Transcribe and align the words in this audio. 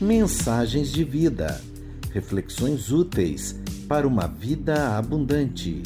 Mensagens 0.00 0.92
de 0.92 1.04
vida. 1.04 1.60
Reflexões 2.12 2.90
úteis 2.90 3.60
para 3.88 4.06
uma 4.06 4.26
vida 4.26 4.96
abundante. 4.96 5.82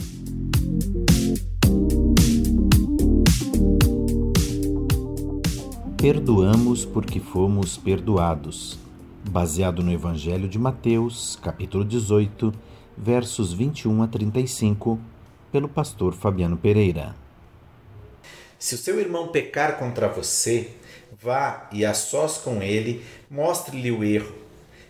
Perdoamos 5.96 6.84
porque 6.84 7.18
fomos 7.18 7.76
perdoados. 7.76 8.78
Baseado 9.30 9.82
no 9.82 9.90
Evangelho 9.90 10.48
de 10.48 10.58
Mateus, 10.58 11.38
capítulo 11.42 11.84
18, 11.84 12.52
versos 13.00 13.52
21 13.52 14.02
a 14.02 14.08
35, 14.08 14.98
pelo 15.52 15.68
pastor 15.68 16.14
Fabiano 16.14 16.56
Pereira. 16.56 17.14
Se 18.58 18.74
o 18.74 18.78
seu 18.78 18.98
irmão 18.98 19.28
pecar 19.28 19.78
contra 19.78 20.08
você, 20.08 20.72
vá 21.22 21.68
e 21.72 21.84
a 21.86 21.94
sós 21.94 22.38
com 22.38 22.60
ele, 22.60 23.04
mostre-lhe 23.30 23.92
o 23.92 24.02
erro. 24.02 24.34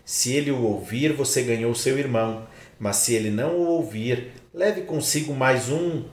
Se 0.07 0.33
ele 0.33 0.51
o 0.51 0.63
ouvir, 0.63 1.13
você 1.13 1.43
ganhou 1.43 1.75
seu 1.75 1.99
irmão, 1.99 2.47
mas 2.79 2.97
se 2.97 3.15
ele 3.15 3.31
não 3.31 3.57
o 3.57 3.67
ouvir, 3.67 4.33
leve 4.55 4.83
consigo 4.83 5.35
mais 5.35 5.69
um 5.69 6.05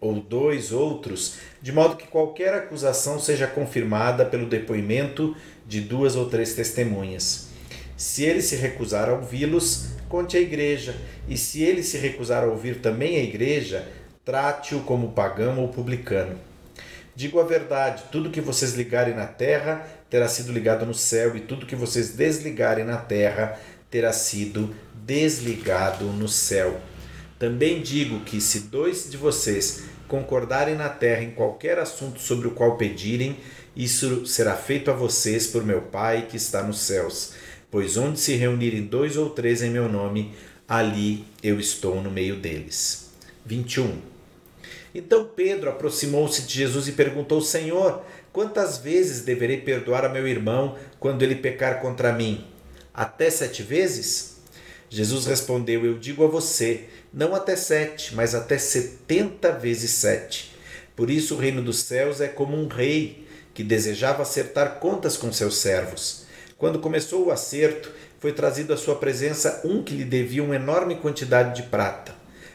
ou 0.00 0.14
dois 0.14 0.72
outros, 0.72 1.36
de 1.60 1.70
modo 1.70 1.96
que 1.96 2.06
qualquer 2.06 2.54
acusação 2.54 3.20
seja 3.20 3.46
confirmada 3.46 4.24
pelo 4.24 4.46
depoimento 4.46 5.36
de 5.66 5.82
duas 5.82 6.16
ou 6.16 6.30
três 6.30 6.54
testemunhas. 6.54 7.51
Se 8.02 8.24
ele 8.24 8.42
se 8.42 8.56
recusar 8.56 9.08
a 9.08 9.12
ouvi-los, 9.12 9.84
conte 10.08 10.36
à 10.36 10.40
igreja, 10.40 10.96
e 11.28 11.38
se 11.38 11.62
ele 11.62 11.84
se 11.84 11.96
recusar 11.96 12.42
a 12.42 12.48
ouvir 12.48 12.80
também 12.80 13.16
a 13.16 13.22
igreja, 13.22 13.88
trate-o 14.24 14.80
como 14.80 15.12
pagão 15.12 15.60
ou 15.60 15.68
publicano. 15.68 16.36
Digo 17.14 17.38
a 17.38 17.44
verdade: 17.44 18.02
tudo 18.10 18.32
que 18.32 18.40
vocês 18.40 18.74
ligarem 18.74 19.14
na 19.14 19.28
terra 19.28 19.86
terá 20.10 20.26
sido 20.26 20.52
ligado 20.52 20.84
no 20.84 20.92
céu, 20.92 21.36
e 21.36 21.40
tudo 21.42 21.64
que 21.64 21.76
vocês 21.76 22.08
desligarem 22.08 22.84
na 22.84 22.96
terra 22.96 23.56
terá 23.88 24.12
sido 24.12 24.74
desligado 24.92 26.06
no 26.06 26.26
céu. 26.26 26.80
Também 27.38 27.80
digo 27.82 28.24
que, 28.24 28.40
se 28.40 28.62
dois 28.62 29.08
de 29.08 29.16
vocês 29.16 29.84
concordarem 30.08 30.74
na 30.74 30.88
terra 30.88 31.22
em 31.22 31.30
qualquer 31.30 31.78
assunto 31.78 32.20
sobre 32.20 32.48
o 32.48 32.50
qual 32.50 32.76
pedirem, 32.76 33.38
isso 33.76 34.26
será 34.26 34.56
feito 34.56 34.90
a 34.90 34.92
vocês 34.92 35.46
por 35.46 35.64
meu 35.64 35.82
Pai 35.82 36.26
que 36.28 36.36
está 36.36 36.64
nos 36.64 36.80
céus. 36.80 37.40
Pois 37.72 37.96
onde 37.96 38.20
se 38.20 38.34
reunirem 38.34 38.84
dois 38.84 39.16
ou 39.16 39.30
três 39.30 39.62
em 39.62 39.70
meu 39.70 39.88
nome, 39.88 40.34
ali 40.68 41.24
eu 41.42 41.58
estou 41.58 42.02
no 42.02 42.10
meio 42.10 42.36
deles. 42.36 43.12
21. 43.46 43.98
Então 44.94 45.24
Pedro 45.34 45.70
aproximou-se 45.70 46.42
de 46.42 46.52
Jesus 46.52 46.86
e 46.86 46.92
perguntou: 46.92 47.40
Senhor, 47.40 48.04
quantas 48.30 48.76
vezes 48.76 49.22
deverei 49.22 49.56
perdoar 49.56 50.04
a 50.04 50.10
meu 50.10 50.28
irmão 50.28 50.76
quando 51.00 51.22
ele 51.22 51.36
pecar 51.36 51.80
contra 51.80 52.12
mim? 52.12 52.44
Até 52.92 53.30
sete 53.30 53.62
vezes? 53.62 54.36
Jesus 54.90 55.24
respondeu: 55.24 55.86
Eu 55.86 55.98
digo 55.98 56.26
a 56.26 56.28
você, 56.28 56.84
não 57.10 57.34
até 57.34 57.56
sete, 57.56 58.14
mas 58.14 58.34
até 58.34 58.58
setenta 58.58 59.50
vezes 59.50 59.92
sete. 59.92 60.54
Por 60.94 61.08
isso 61.08 61.36
o 61.36 61.38
reino 61.38 61.62
dos 61.62 61.78
céus 61.78 62.20
é 62.20 62.28
como 62.28 62.54
um 62.54 62.68
rei 62.68 63.26
que 63.54 63.64
desejava 63.64 64.20
acertar 64.20 64.78
contas 64.78 65.16
com 65.16 65.32
seus 65.32 65.56
servos. 65.56 66.21
Quando 66.62 66.78
começou 66.78 67.26
o 67.26 67.32
acerto, 67.32 67.90
foi 68.20 68.32
trazido 68.32 68.72
à 68.72 68.76
sua 68.76 68.94
presença 68.94 69.62
um 69.64 69.82
que 69.82 69.96
lhe 69.96 70.04
devia 70.04 70.44
uma 70.44 70.54
enorme 70.54 70.94
quantidade 70.94 71.60
de 71.60 71.68
prata. 71.68 72.14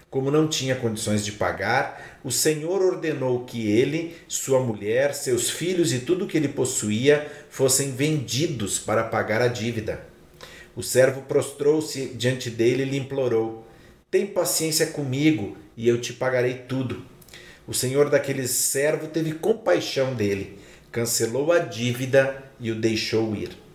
Como 0.10 0.32
não 0.32 0.48
tinha 0.48 0.78
condições 0.78 1.26
de 1.26 1.34
pagar, 1.34 2.18
o 2.24 2.32
Senhor 2.32 2.82
ordenou 2.82 3.44
que 3.44 3.70
ele, 3.70 4.16
sua 4.26 4.62
mulher, 4.62 5.14
seus 5.14 5.50
filhos 5.50 5.92
e 5.92 6.00
tudo 6.00 6.26
que 6.26 6.38
ele 6.38 6.48
possuía 6.48 7.30
fossem 7.50 7.92
vendidos 7.92 8.80
para 8.80 9.04
pagar 9.04 9.42
a 9.42 9.50
dívida. 9.50 10.00
O 10.74 10.82
servo 10.82 11.24
prostrou-se 11.24 12.06
diante 12.16 12.50
dele 12.50 12.84
e 12.84 12.86
lhe 12.86 12.98
implorou: 12.98 13.68
Tem 14.10 14.26
paciência 14.26 14.88
comigo 14.88 15.58
e 15.76 15.86
eu 15.86 16.00
te 16.00 16.14
pagarei 16.14 16.54
tudo. 16.54 17.04
O 17.68 17.74
senhor 17.74 18.10
daquele 18.10 18.48
servo 18.48 19.08
teve 19.08 19.34
compaixão 19.34 20.16
dele, 20.16 20.58
cancelou 20.94 21.52
a 21.52 21.60
dívida 21.60 22.42
e 22.58 22.72
o 22.72 22.76
deixou 22.76 23.36
ir. 23.36 23.67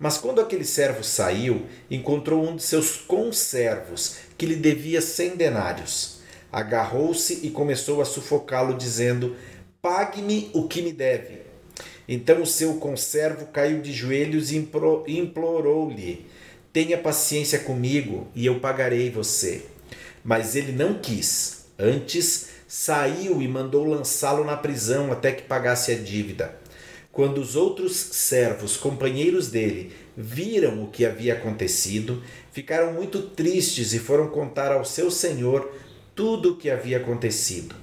Mas 0.00 0.16
quando 0.16 0.40
aquele 0.40 0.64
servo 0.64 1.04
saiu, 1.04 1.66
encontrou 1.90 2.42
um 2.42 2.56
de 2.56 2.62
seus 2.62 2.96
conservos, 2.96 4.16
que 4.38 4.46
lhe 4.46 4.56
devia 4.56 5.02
cem 5.02 5.36
denários. 5.36 6.20
Agarrou-se 6.50 7.46
e 7.46 7.50
começou 7.50 8.00
a 8.00 8.06
sufocá-lo, 8.06 8.78
dizendo: 8.78 9.36
Pague-me 9.82 10.50
o 10.54 10.66
que 10.66 10.80
me 10.80 10.90
deve. 10.90 11.42
Então 12.08 12.40
o 12.40 12.46
seu 12.46 12.76
conservo 12.76 13.48
caiu 13.48 13.82
de 13.82 13.92
joelhos 13.92 14.50
e 14.50 14.56
implorou-lhe: 14.56 16.26
Tenha 16.72 16.96
paciência 16.96 17.58
comigo 17.58 18.26
e 18.34 18.46
eu 18.46 18.58
pagarei 18.58 19.10
você. 19.10 19.66
Mas 20.24 20.56
ele 20.56 20.72
não 20.72 20.94
quis. 20.98 21.66
Antes, 21.78 22.48
saiu 22.66 23.42
e 23.42 23.46
mandou 23.46 23.84
lançá-lo 23.84 24.44
na 24.44 24.56
prisão 24.56 25.12
até 25.12 25.30
que 25.30 25.42
pagasse 25.42 25.92
a 25.92 25.96
dívida. 25.96 26.59
Quando 27.12 27.38
os 27.38 27.56
outros 27.56 27.96
servos, 27.96 28.76
companheiros 28.76 29.48
dele, 29.48 29.92
viram 30.16 30.84
o 30.84 30.88
que 30.88 31.04
havia 31.04 31.34
acontecido, 31.34 32.22
ficaram 32.52 32.92
muito 32.92 33.20
tristes 33.22 33.92
e 33.92 33.98
foram 33.98 34.28
contar 34.28 34.70
ao 34.70 34.84
seu 34.84 35.10
senhor 35.10 35.72
tudo 36.14 36.52
o 36.52 36.56
que 36.56 36.70
havia 36.70 36.98
acontecido. 36.98 37.74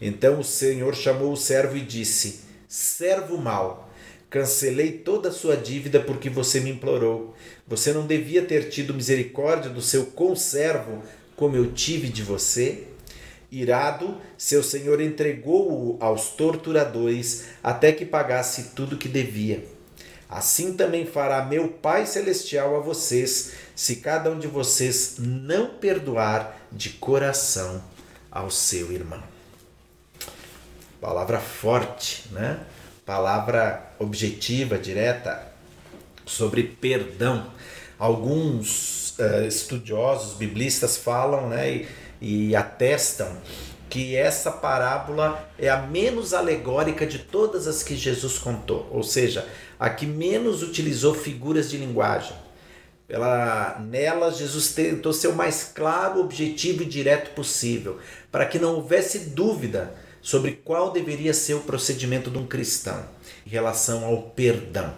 Então 0.00 0.40
o 0.40 0.44
senhor 0.44 0.94
chamou 0.96 1.32
o 1.32 1.36
servo 1.36 1.76
e 1.76 1.80
disse: 1.80 2.40
Servo 2.66 3.38
mau, 3.38 3.88
cancelei 4.28 4.90
toda 4.90 5.28
a 5.28 5.32
sua 5.32 5.56
dívida 5.56 6.00
porque 6.00 6.28
você 6.28 6.58
me 6.58 6.70
implorou. 6.70 7.36
Você 7.66 7.92
não 7.92 8.06
devia 8.06 8.42
ter 8.42 8.70
tido 8.70 8.92
misericórdia 8.92 9.70
do 9.70 9.80
seu 9.80 10.06
conservo 10.06 11.02
como 11.36 11.54
eu 11.54 11.70
tive 11.72 12.08
de 12.08 12.24
você? 12.24 12.87
Irado, 13.50 14.18
seu 14.36 14.62
senhor 14.62 15.00
entregou-o 15.00 15.96
aos 16.00 16.30
torturadores 16.30 17.46
até 17.62 17.92
que 17.92 18.04
pagasse 18.04 18.72
tudo 18.74 18.98
que 18.98 19.08
devia. 19.08 19.64
Assim 20.28 20.74
também 20.74 21.06
fará 21.06 21.42
meu 21.46 21.68
Pai 21.68 22.04
Celestial 22.04 22.76
a 22.76 22.80
vocês, 22.80 23.52
se 23.74 23.96
cada 23.96 24.30
um 24.30 24.38
de 24.38 24.46
vocês 24.46 25.16
não 25.18 25.68
perdoar 25.68 26.58
de 26.70 26.90
coração 26.90 27.82
ao 28.30 28.50
seu 28.50 28.92
irmão. 28.92 29.22
Palavra 31.00 31.40
forte, 31.40 32.24
né? 32.32 32.60
Palavra 33.06 33.92
objetiva, 33.98 34.76
direta, 34.76 35.50
sobre 36.26 36.62
perdão. 36.62 37.50
Alguns 37.98 39.16
uh, 39.18 39.46
estudiosos 39.46 40.36
biblistas 40.36 40.98
falam, 40.98 41.48
né? 41.48 41.70
E, 41.70 41.88
e 42.20 42.54
atestam 42.54 43.28
que 43.88 44.14
essa 44.14 44.50
parábola 44.50 45.48
é 45.58 45.68
a 45.68 45.78
menos 45.78 46.34
alegórica 46.34 47.06
de 47.06 47.18
todas 47.18 47.66
as 47.66 47.82
que 47.82 47.96
Jesus 47.96 48.38
contou, 48.38 48.88
ou 48.90 49.02
seja, 49.02 49.46
a 49.78 49.88
que 49.88 50.06
menos 50.06 50.62
utilizou 50.62 51.14
figuras 51.14 51.70
de 51.70 51.78
linguagem. 51.78 52.36
Ela, 53.08 53.78
nela, 53.80 54.30
Jesus 54.30 54.72
tentou 54.74 55.14
ser 55.14 55.28
o 55.28 55.34
mais 55.34 55.72
claro, 55.74 56.20
objetivo 56.20 56.82
e 56.82 56.86
direto 56.86 57.34
possível, 57.34 57.98
para 58.30 58.44
que 58.44 58.58
não 58.58 58.74
houvesse 58.74 59.30
dúvida 59.30 59.94
sobre 60.20 60.60
qual 60.62 60.92
deveria 60.92 61.32
ser 61.32 61.54
o 61.54 61.60
procedimento 61.60 62.30
de 62.30 62.36
um 62.36 62.46
cristão 62.46 63.02
em 63.46 63.48
relação 63.48 64.04
ao 64.04 64.22
perdão. 64.22 64.92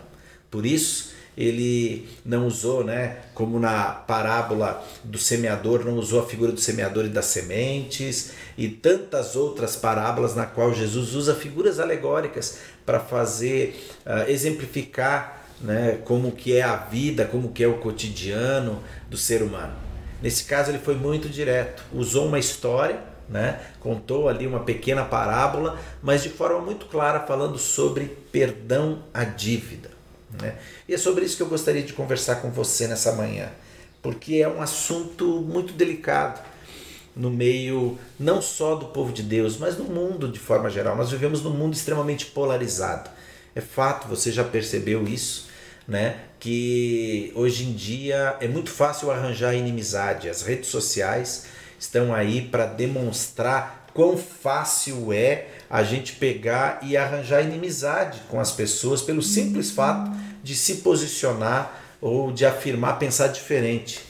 Por 0.51 0.67
isso, 0.67 1.15
ele 1.41 2.07
não 2.23 2.47
usou, 2.47 2.85
né, 2.85 3.17
como 3.35 3.59
na 3.59 3.85
parábola 3.93 4.87
do 5.03 5.17
semeador, 5.17 5.87
não 5.87 5.95
usou 5.95 6.21
a 6.21 6.27
figura 6.27 6.53
do 6.53 6.61
semeador 6.61 7.07
e 7.07 7.09
das 7.09 7.25
sementes 7.25 8.33
e 8.59 8.69
tantas 8.69 9.37
outras 9.37 9.75
parábolas 9.75 10.37
na 10.37 10.45
qual 10.45 10.75
Jesus 10.75 11.15
usa 11.15 11.35
figuras 11.35 11.81
alegóricas 11.81 12.59
para 12.85 13.01
fazer 13.01 13.83
uh, 14.05 14.31
exemplificar, 14.31 15.47
né, 15.63 15.99
como 16.05 16.33
que 16.33 16.55
é 16.55 16.63
a 16.63 16.77
vida, 16.77 17.25
como 17.25 17.53
que 17.53 17.65
é 17.65 17.67
o 17.67 17.79
cotidiano 17.79 18.83
do 19.09 19.17
ser 19.17 19.43
humano. 19.43 19.73
Nesse 20.21 20.45
caso 20.45 20.71
ele 20.71 20.79
foi 20.79 20.95
muito 20.95 21.27
direto, 21.31 21.83
usou 21.91 22.27
uma 22.27 22.39
história, 22.39 23.01
né, 23.31 23.61
contou 23.79 24.29
ali 24.29 24.47
uma 24.47 24.61
pequena 24.61 25.07
parábola, 25.07 25.79
mas 26.03 26.23
de 26.23 26.29
forma 26.29 26.61
muito 26.61 26.85
clara 26.85 27.21
falando 27.21 27.57
sobre 27.57 28.05
perdão 28.31 29.05
à 29.15 29.25
dívida. 29.25 30.00
Né? 30.41 30.57
E 30.89 30.95
é 30.95 30.99
sobre 30.99 31.25
isso 31.25 31.37
que 31.37 31.43
eu 31.43 31.49
gostaria 31.49 31.83
de 31.83 31.93
conversar 31.93 32.37
com 32.37 32.51
você 32.51 32.87
nessa 32.87 33.13
manhã, 33.13 33.51
porque 34.03 34.37
é 34.37 34.49
um 34.49 34.63
assunto 34.63 35.41
muito 35.41 35.73
delicado 35.73 36.41
no 37.15 37.31
meio 37.31 37.99
não 38.19 38.41
só 38.41 38.75
do 38.75 38.87
povo 38.87 39.13
de 39.13 39.23
Deus, 39.23 39.57
mas 39.59 39.77
no 39.77 39.85
mundo 39.85 40.29
de 40.29 40.39
forma 40.39 40.71
geral. 40.71 40.97
Nós 40.97 41.11
vivemos 41.11 41.43
num 41.43 41.51
mundo 41.51 41.75
extremamente 41.75 42.27
polarizado. 42.27 43.11
É 43.55 43.61
fato, 43.61 44.09
você 44.09 44.31
já 44.31 44.45
percebeu 44.45 45.07
isso, 45.07 45.49
né? 45.87 46.21
Que 46.39 47.33
hoje 47.35 47.65
em 47.65 47.73
dia 47.73 48.37
é 48.41 48.47
muito 48.47 48.71
fácil 48.71 49.11
arranjar 49.11 49.55
inimizade. 49.55 50.29
As 50.29 50.43
redes 50.43 50.71
sociais 50.71 51.47
estão 51.79 52.15
aí 52.15 52.43
para 52.43 52.65
demonstrar 52.67 53.87
quão 53.93 54.17
fácil 54.17 55.13
é 55.13 55.49
a 55.71 55.85
gente 55.85 56.15
pegar 56.15 56.81
e 56.83 56.97
arranjar 56.97 57.43
inimizade 57.43 58.21
com 58.29 58.41
as 58.41 58.51
pessoas 58.51 59.01
pelo 59.01 59.23
simples 59.23 59.71
fato 59.71 60.11
de 60.43 60.57
se 60.57 60.77
posicionar 60.77 61.81
ou 62.01 62.33
de 62.33 62.45
afirmar 62.45 62.99
pensar 62.99 63.29
diferente. 63.29 64.01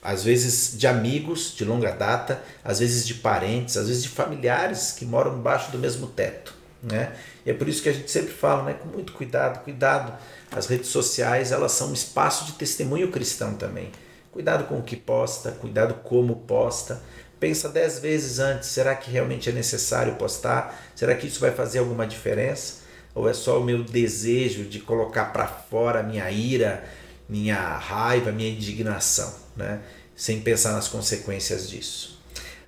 Às 0.00 0.22
vezes 0.22 0.78
de 0.78 0.86
amigos 0.86 1.54
de 1.56 1.64
longa 1.64 1.90
data, 1.90 2.40
às 2.64 2.78
vezes 2.78 3.04
de 3.04 3.14
parentes, 3.14 3.76
às 3.76 3.88
vezes 3.88 4.04
de 4.04 4.08
familiares 4.08 4.92
que 4.92 5.04
moram 5.04 5.36
embaixo 5.36 5.72
do 5.72 5.78
mesmo 5.78 6.06
teto. 6.06 6.54
Né? 6.80 7.12
E 7.44 7.50
é 7.50 7.54
por 7.54 7.68
isso 7.68 7.82
que 7.82 7.88
a 7.88 7.92
gente 7.92 8.08
sempre 8.08 8.32
fala, 8.32 8.62
né, 8.62 8.74
com 8.74 8.88
muito 8.88 9.12
cuidado, 9.12 9.64
cuidado. 9.64 10.12
As 10.52 10.66
redes 10.66 10.88
sociais 10.88 11.50
elas 11.50 11.72
são 11.72 11.90
um 11.90 11.94
espaço 11.94 12.44
de 12.44 12.52
testemunho 12.52 13.10
cristão 13.10 13.54
também. 13.54 13.90
Cuidado 14.30 14.68
com 14.68 14.78
o 14.78 14.82
que 14.82 14.94
posta, 14.94 15.50
cuidado 15.50 15.94
como 16.04 16.36
posta. 16.36 17.02
Pensa 17.40 17.68
dez 17.68 17.98
vezes 18.00 18.38
antes, 18.38 18.68
será 18.68 18.96
que 18.96 19.10
realmente 19.10 19.48
é 19.48 19.52
necessário 19.52 20.16
postar? 20.16 20.90
Será 20.94 21.14
que 21.14 21.26
isso 21.26 21.40
vai 21.40 21.52
fazer 21.52 21.78
alguma 21.78 22.06
diferença? 22.06 22.82
Ou 23.14 23.28
é 23.28 23.32
só 23.32 23.60
o 23.60 23.64
meu 23.64 23.82
desejo 23.82 24.64
de 24.64 24.80
colocar 24.80 25.26
para 25.26 25.46
fora 25.46 26.02
minha 26.02 26.28
ira, 26.30 26.84
minha 27.28 27.56
raiva, 27.56 28.32
minha 28.32 28.50
indignação, 28.50 29.32
né? 29.56 29.80
sem 30.16 30.40
pensar 30.40 30.72
nas 30.72 30.88
consequências 30.88 31.68
disso? 31.70 32.20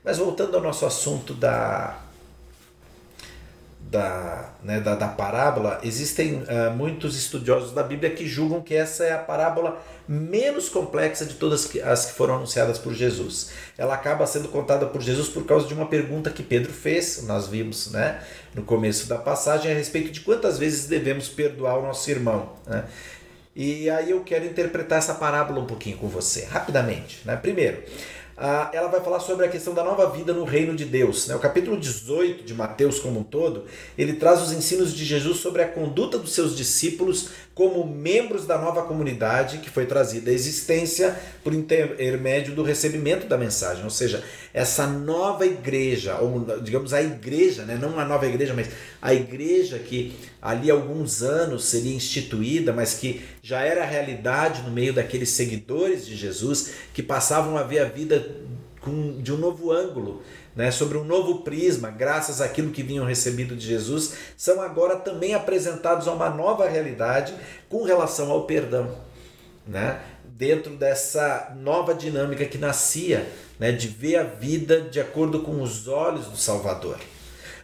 Mas 0.05 0.19
voltando 0.19 0.57
ao 0.57 0.63
nosso 0.63 0.87
assunto 0.87 1.35
da 1.35 1.99
da, 3.91 4.53
né, 4.63 4.81
da, 4.81 4.95
da 4.95 5.09
parábola, 5.09 5.81
existem 5.83 6.43
uh, 6.43 6.71
muitos 6.77 7.17
estudiosos 7.17 7.73
da 7.73 7.83
Bíblia 7.83 8.11
que 8.11 8.27
julgam 8.27 8.61
que 8.61 8.75
essa 8.75 9.05
é 9.05 9.13
a 9.13 9.19
parábola 9.19 9.83
menos 10.07 10.69
complexa 10.69 11.25
de 11.25 11.35
todas 11.35 11.69
as 11.85 12.07
que 12.07 12.13
foram 12.13 12.37
anunciadas 12.37 12.79
por 12.79 12.93
Jesus. 12.93 13.51
Ela 13.77 13.95
acaba 13.95 14.27
sendo 14.27 14.49
contada 14.49 14.87
por 14.87 15.01
Jesus 15.01 15.29
por 15.29 15.45
causa 15.45 15.67
de 15.67 15.75
uma 15.75 15.87
pergunta 15.87 16.31
que 16.31 16.43
Pedro 16.43 16.73
fez, 16.73 17.25
nós 17.25 17.49
vimos 17.49 17.91
né, 17.91 18.23
no 18.55 18.63
começo 18.63 19.09
da 19.09 19.19
passagem, 19.19 19.73
a 19.73 19.75
respeito 19.75 20.11
de 20.11 20.21
quantas 20.21 20.59
vezes 20.59 20.87
devemos 20.87 21.29
perdoar 21.29 21.79
o 21.79 21.83
nosso 21.83 22.09
irmão. 22.11 22.53
Né? 22.67 22.85
E 23.55 23.91
aí 23.91 24.11
eu 24.11 24.23
quero 24.23 24.47
interpretar 24.47 24.99
essa 24.99 25.15
parábola 25.15 25.61
um 25.61 25.67
pouquinho 25.67 25.97
com 25.97 26.09
você, 26.09 26.45
rapidamente. 26.45 27.23
Né? 27.25 27.37
Primeiro, 27.37 27.83
ah, 28.43 28.71
ela 28.73 28.89
vai 28.89 29.01
falar 29.03 29.21
sobre 29.21 29.45
a 29.45 29.51
questão 29.51 29.75
da 29.75 29.85
nova 29.85 30.09
vida 30.09 30.33
no 30.33 30.45
reino 30.45 30.75
de 30.75 30.87
Deus. 30.87 31.27
Né? 31.27 31.37
O 31.37 31.39
capítulo 31.39 31.79
18 31.79 32.43
de 32.43 32.55
Mateus, 32.55 32.99
como 32.99 33.21
um 33.21 33.23
todo, 33.23 33.67
ele 33.99 34.15
traz 34.15 34.41
os 34.41 34.51
ensinos 34.51 34.95
de 34.95 35.05
Jesus 35.05 35.37
sobre 35.41 35.61
a 35.61 35.69
conduta 35.69 36.17
dos 36.17 36.33
seus 36.33 36.57
discípulos 36.57 37.29
como 37.61 37.85
membros 37.87 38.47
da 38.47 38.57
nova 38.57 38.85
comunidade 38.85 39.59
que 39.59 39.69
foi 39.69 39.85
trazida 39.85 40.31
à 40.31 40.33
existência 40.33 41.15
por 41.45 41.53
intermédio 41.53 42.55
do 42.55 42.63
recebimento 42.63 43.27
da 43.27 43.37
mensagem. 43.37 43.85
Ou 43.85 43.91
seja, 43.91 44.25
essa 44.55 44.87
nova 44.87 45.45
igreja, 45.45 46.17
ou 46.21 46.59
digamos 46.63 46.95
a 46.95 47.03
igreja, 47.03 47.67
né? 47.67 47.79
não 47.79 48.01
a 48.01 48.05
nova 48.07 48.27
igreja, 48.27 48.55
mas 48.55 48.71
a 49.03 49.13
igreja 49.13 49.79
que 49.79 50.17
ali 50.41 50.71
há 50.71 50.75
alguns 50.75 51.23
anos 51.23 51.67
seria 51.67 51.95
instituída, 51.95 52.73
mas 52.73 52.95
que 52.95 53.21
já 53.43 53.61
era 53.61 53.85
realidade 53.85 54.63
no 54.63 54.71
meio 54.71 54.95
daqueles 54.95 55.29
seguidores 55.29 56.07
de 56.07 56.17
Jesus 56.17 56.71
que 56.95 57.03
passavam 57.03 57.59
a 57.59 57.63
ver 57.63 57.81
a 57.81 57.85
vida 57.85 58.27
de 59.23 59.31
um 59.31 59.37
novo 59.37 59.71
ângulo, 59.71 60.23
né, 60.55 60.71
sobre 60.71 60.99
um 60.99 61.05
novo 61.05 61.43
prisma, 61.43 61.91
graças 61.91 62.41
àquilo 62.41 62.71
que 62.71 62.83
vinham 62.83 63.05
recebido 63.05 63.55
de 63.55 63.67
Jesus, 63.67 64.15
são 64.37 64.61
agora 64.61 64.97
também 64.97 65.35
apresentados 65.35 66.09
a 66.09 66.13
uma 66.13 66.29
nova 66.29 66.69
realidade 66.69 67.35
com 67.69 67.85
relação 67.85 68.31
ao 68.31 68.45
perdão. 68.45 68.97
Né? 69.67 70.01
Dentro 70.25 70.77
dessa 70.77 71.55
nova 71.61 71.95
dinâmica 71.95 72.45
que 72.45 72.59
nascia 72.59 73.27
né, 73.59 73.71
de 73.71 73.89
ver 73.89 74.17
a 74.17 74.23
vida 74.25 74.81
de 74.81 75.01
acordo 75.01 75.41
com 75.41 75.63
os 75.63 75.87
olhos 75.87 76.27
do 76.27 76.37
Salvador. 76.37 76.99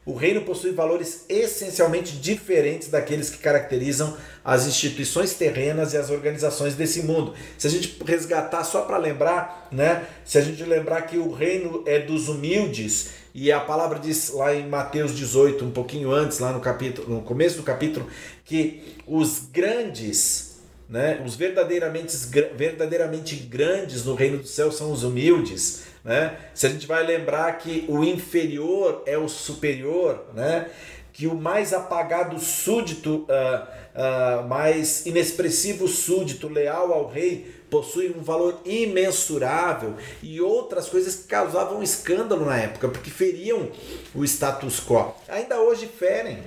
O 0.07 0.15
reino 0.15 0.43
possui 0.43 0.71
valores 0.71 1.25
essencialmente 1.29 2.17
diferentes 2.19 2.87
daqueles 2.87 3.29
que 3.29 3.39
caracterizam 3.39 4.17
as 4.45 4.65
instituições 4.65 5.35
terrenas 5.35 5.95
e 5.95 5.97
as 5.97 6.11
organizações 6.11 6.77
desse 6.77 7.03
mundo. 7.03 7.35
Se 7.59 7.67
a 7.67 7.71
gente 7.71 8.01
resgatar 8.07 8.63
só 8.63 8.83
para 8.83 8.99
lembrar, 8.99 9.67
né? 9.73 10.07
Se 10.25 10.39
a 10.39 10.41
gente 10.41 10.63
lembrar 10.63 11.03
que 11.03 11.19
o 11.19 11.33
reino 11.33 11.83
é 11.85 11.99
dos 11.99 12.29
humildes 12.29 13.09
e 13.35 13.51
a 13.51 13.59
palavra 13.59 13.99
diz 13.99 14.31
lá 14.31 14.55
em 14.55 14.69
Mateus 14.69 15.13
18, 15.13 15.65
um 15.65 15.73
pouquinho 15.73 16.13
antes, 16.13 16.39
lá 16.39 16.53
no 16.53 16.61
capítulo, 16.61 17.13
no 17.13 17.23
começo 17.23 17.57
do 17.57 17.65
capítulo, 17.65 18.07
que 18.45 19.01
os 19.09 19.49
grandes, 19.53 20.61
né, 20.89 21.21
os 21.27 21.35
verdadeiramente, 21.35 22.17
verdadeiramente 22.55 23.35
grandes 23.35 24.05
no 24.05 24.15
reino 24.15 24.39
do 24.39 24.47
céu 24.47 24.71
são 24.71 24.93
os 24.93 25.03
humildes. 25.03 25.83
Né? 26.07 26.39
Se 26.55 26.65
a 26.67 26.71
gente 26.71 26.87
vai 26.87 27.05
lembrar 27.05 27.59
que 27.59 27.85
o 27.89 28.05
inferior 28.05 29.03
é 29.07 29.19
o 29.19 29.29
superior, 29.29 30.27
né? 30.33 30.71
que 31.13 31.27
o 31.27 31.35
mais 31.35 31.73
apagado 31.73 32.39
súdito, 32.39 33.27
uh, 33.29 34.43
uh, 34.45 34.47
mais 34.47 35.05
inexpressivo 35.05 35.89
súdito, 35.89 36.47
leal 36.47 36.93
ao 36.93 37.09
rei, 37.09 37.53
possui 37.69 38.15
um 38.17 38.23
valor 38.23 38.61
imensurável 38.65 39.95
e 40.23 40.41
outras 40.41 40.89
coisas 40.89 41.17
que 41.17 41.25
causavam 41.25 41.83
escândalo 41.83 42.45
na 42.45 42.57
época, 42.57 42.89
porque 42.89 43.11
feriam 43.11 43.69
o 44.15 44.23
status 44.25 44.79
quo. 44.79 45.13
Ainda 45.27 45.61
hoje 45.61 45.87
ferem, 45.87 46.39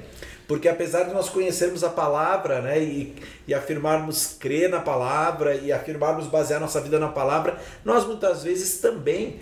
porque 0.50 0.68
apesar 0.68 1.04
de 1.04 1.13
nós 1.13 1.30
conhecermos 1.30 1.84
a 1.84 1.90
palavra 1.90 2.60
né, 2.60 2.81
e, 2.81 3.13
e 3.48 3.54
afirmarmos 3.54 4.36
crer 4.40 4.68
na 4.68 4.80
palavra 4.80 5.54
e 5.54 5.72
afirmarmos 5.72 6.25
basear 6.25 6.60
nossa 6.60 6.81
vida 6.81 6.98
na 6.98 7.10
palavra, 7.10 7.60
nós 7.86 8.04
muitas 8.04 8.42
vezes 8.42 8.80
também 8.80 9.40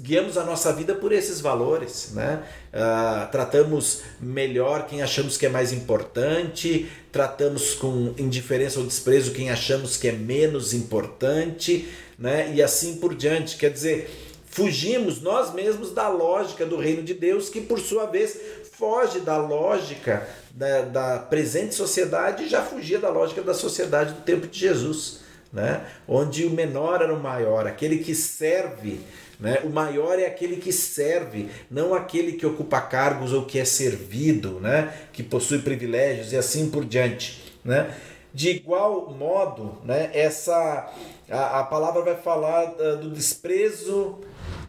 guiamos 0.00 0.36
a 0.36 0.44
nossa 0.44 0.70
vida 0.70 0.94
por 0.94 1.12
esses 1.12 1.40
valores, 1.40 2.10
né? 2.12 2.44
Uh, 2.74 3.30
tratamos 3.32 4.02
melhor 4.20 4.86
quem 4.86 5.02
achamos 5.02 5.38
que 5.38 5.46
é 5.46 5.48
mais 5.48 5.72
importante, 5.72 6.90
tratamos 7.10 7.74
com 7.74 8.14
indiferença 8.18 8.78
ou 8.78 8.86
desprezo 8.86 9.32
quem 9.32 9.50
achamos 9.50 9.96
que 9.96 10.08
é 10.08 10.12
menos 10.12 10.74
importante, 10.74 11.88
né? 12.18 12.52
E 12.54 12.62
assim 12.62 12.96
por 12.96 13.14
diante. 13.14 13.56
Quer 13.56 13.70
dizer, 13.70 14.10
fugimos 14.46 15.20
nós 15.22 15.52
mesmos 15.54 15.90
da 15.90 16.08
lógica 16.08 16.64
do 16.66 16.76
reino 16.76 17.02
de 17.02 17.14
Deus, 17.14 17.48
que 17.48 17.60
por 17.60 17.80
sua 17.80 18.06
vez 18.06 18.38
foge 18.78 19.20
da 19.20 19.36
lógica 19.36 20.26
da, 20.52 20.82
da 20.82 21.18
presente 21.18 21.74
sociedade 21.74 22.44
e 22.44 22.48
já 22.48 22.62
fugia 22.62 22.98
da 22.98 23.08
lógica 23.08 23.42
da 23.42 23.54
sociedade 23.54 24.14
do 24.14 24.22
tempo 24.22 24.46
de 24.46 24.58
Jesus, 24.58 25.20
né? 25.52 25.86
Onde 26.06 26.44
o 26.44 26.50
menor 26.50 27.02
era 27.02 27.14
o 27.14 27.20
maior, 27.20 27.66
aquele 27.66 27.98
que 27.98 28.14
serve 28.14 29.00
né? 29.38 29.60
O 29.64 29.68
maior 29.68 30.18
é 30.18 30.26
aquele 30.26 30.56
que 30.56 30.72
serve, 30.72 31.50
não 31.70 31.92
aquele 31.92 32.32
que 32.32 32.46
ocupa 32.46 32.80
cargos 32.80 33.32
ou 33.32 33.44
que 33.44 33.58
é 33.58 33.64
servido, 33.64 34.60
né? 34.60 34.92
que 35.12 35.22
possui 35.22 35.58
privilégios 35.58 36.32
e 36.32 36.36
assim 36.36 36.70
por 36.70 36.84
diante. 36.84 37.52
Né? 37.64 37.92
De 38.32 38.50
igual 38.50 39.10
modo, 39.10 39.78
né, 39.84 40.10
essa, 40.12 40.92
a, 41.30 41.60
a 41.60 41.64
palavra 41.64 42.02
vai 42.02 42.16
falar 42.16 42.72
uh, 42.72 42.96
do 42.96 43.10
desprezo, 43.10 44.18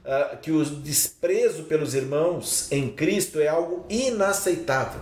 uh, 0.05 0.37
que 0.37 0.51
o 0.51 0.63
desprezo 0.63 1.63
pelos 1.63 1.93
irmãos 1.93 2.71
em 2.71 2.89
Cristo 2.89 3.39
é 3.39 3.47
algo 3.47 3.85
inaceitável. 3.89 5.01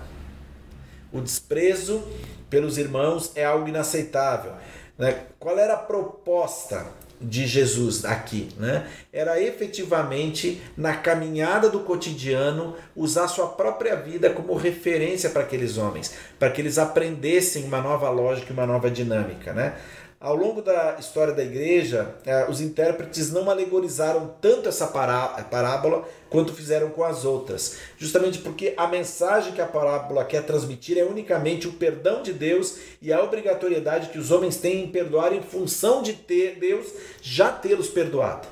O 1.11 1.21
desprezo 1.21 2.03
pelos 2.49 2.77
irmãos 2.77 3.31
é 3.35 3.45
algo 3.45 3.67
inaceitável. 3.67 4.53
Né? 4.97 5.25
Qual 5.39 5.57
era 5.57 5.73
a 5.73 5.77
proposta? 5.77 7.03
de 7.23 7.47
Jesus 7.47 8.03
aqui, 8.03 8.49
né? 8.57 8.85
Era 9.11 9.41
efetivamente 9.41 10.61
na 10.75 10.95
caminhada 10.95 11.69
do 11.69 11.79
cotidiano 11.79 12.75
usar 12.95 13.27
sua 13.27 13.47
própria 13.47 13.95
vida 13.95 14.29
como 14.29 14.55
referência 14.55 15.29
para 15.29 15.43
aqueles 15.43 15.77
homens, 15.77 16.13
para 16.37 16.51
que 16.51 16.59
eles 16.59 16.77
aprendessem 16.77 17.63
uma 17.63 17.81
nova 17.81 18.09
lógica 18.09 18.47
e 18.49 18.53
uma 18.53 18.65
nova 18.65 18.91
dinâmica, 18.91 19.53
né? 19.53 19.75
Ao 20.23 20.37
longo 20.37 20.61
da 20.61 20.95
história 20.97 21.33
da 21.33 21.43
igreja, 21.43 22.15
eh, 22.25 22.45
os 22.49 22.61
intérpretes 22.61 23.29
não 23.29 23.49
alegorizaram 23.51 24.33
tanto 24.39 24.69
essa 24.69 24.87
parábola 24.87 26.07
quanto 26.29 26.53
fizeram 26.53 26.91
com 26.91 27.03
as 27.03 27.25
outras, 27.25 27.75
justamente 27.97 28.39
porque 28.39 28.73
a 28.77 28.87
mensagem 28.87 29.51
que 29.51 29.59
a 29.59 29.65
parábola 29.65 30.23
quer 30.23 30.43
transmitir 30.43 30.97
é 30.97 31.03
unicamente 31.03 31.67
o 31.67 31.73
perdão 31.73 32.23
de 32.23 32.31
Deus 32.31 32.77
e 33.01 33.11
a 33.11 33.21
obrigatoriedade 33.21 34.11
que 34.11 34.17
os 34.17 34.31
homens 34.31 34.55
têm 34.55 34.85
em 34.85 34.87
perdoar 34.89 35.33
em 35.33 35.41
função 35.41 36.01
de 36.01 36.13
ter 36.13 36.57
Deus 36.57 36.87
já 37.21 37.51
tê-los 37.51 37.89
perdoado. 37.89 38.47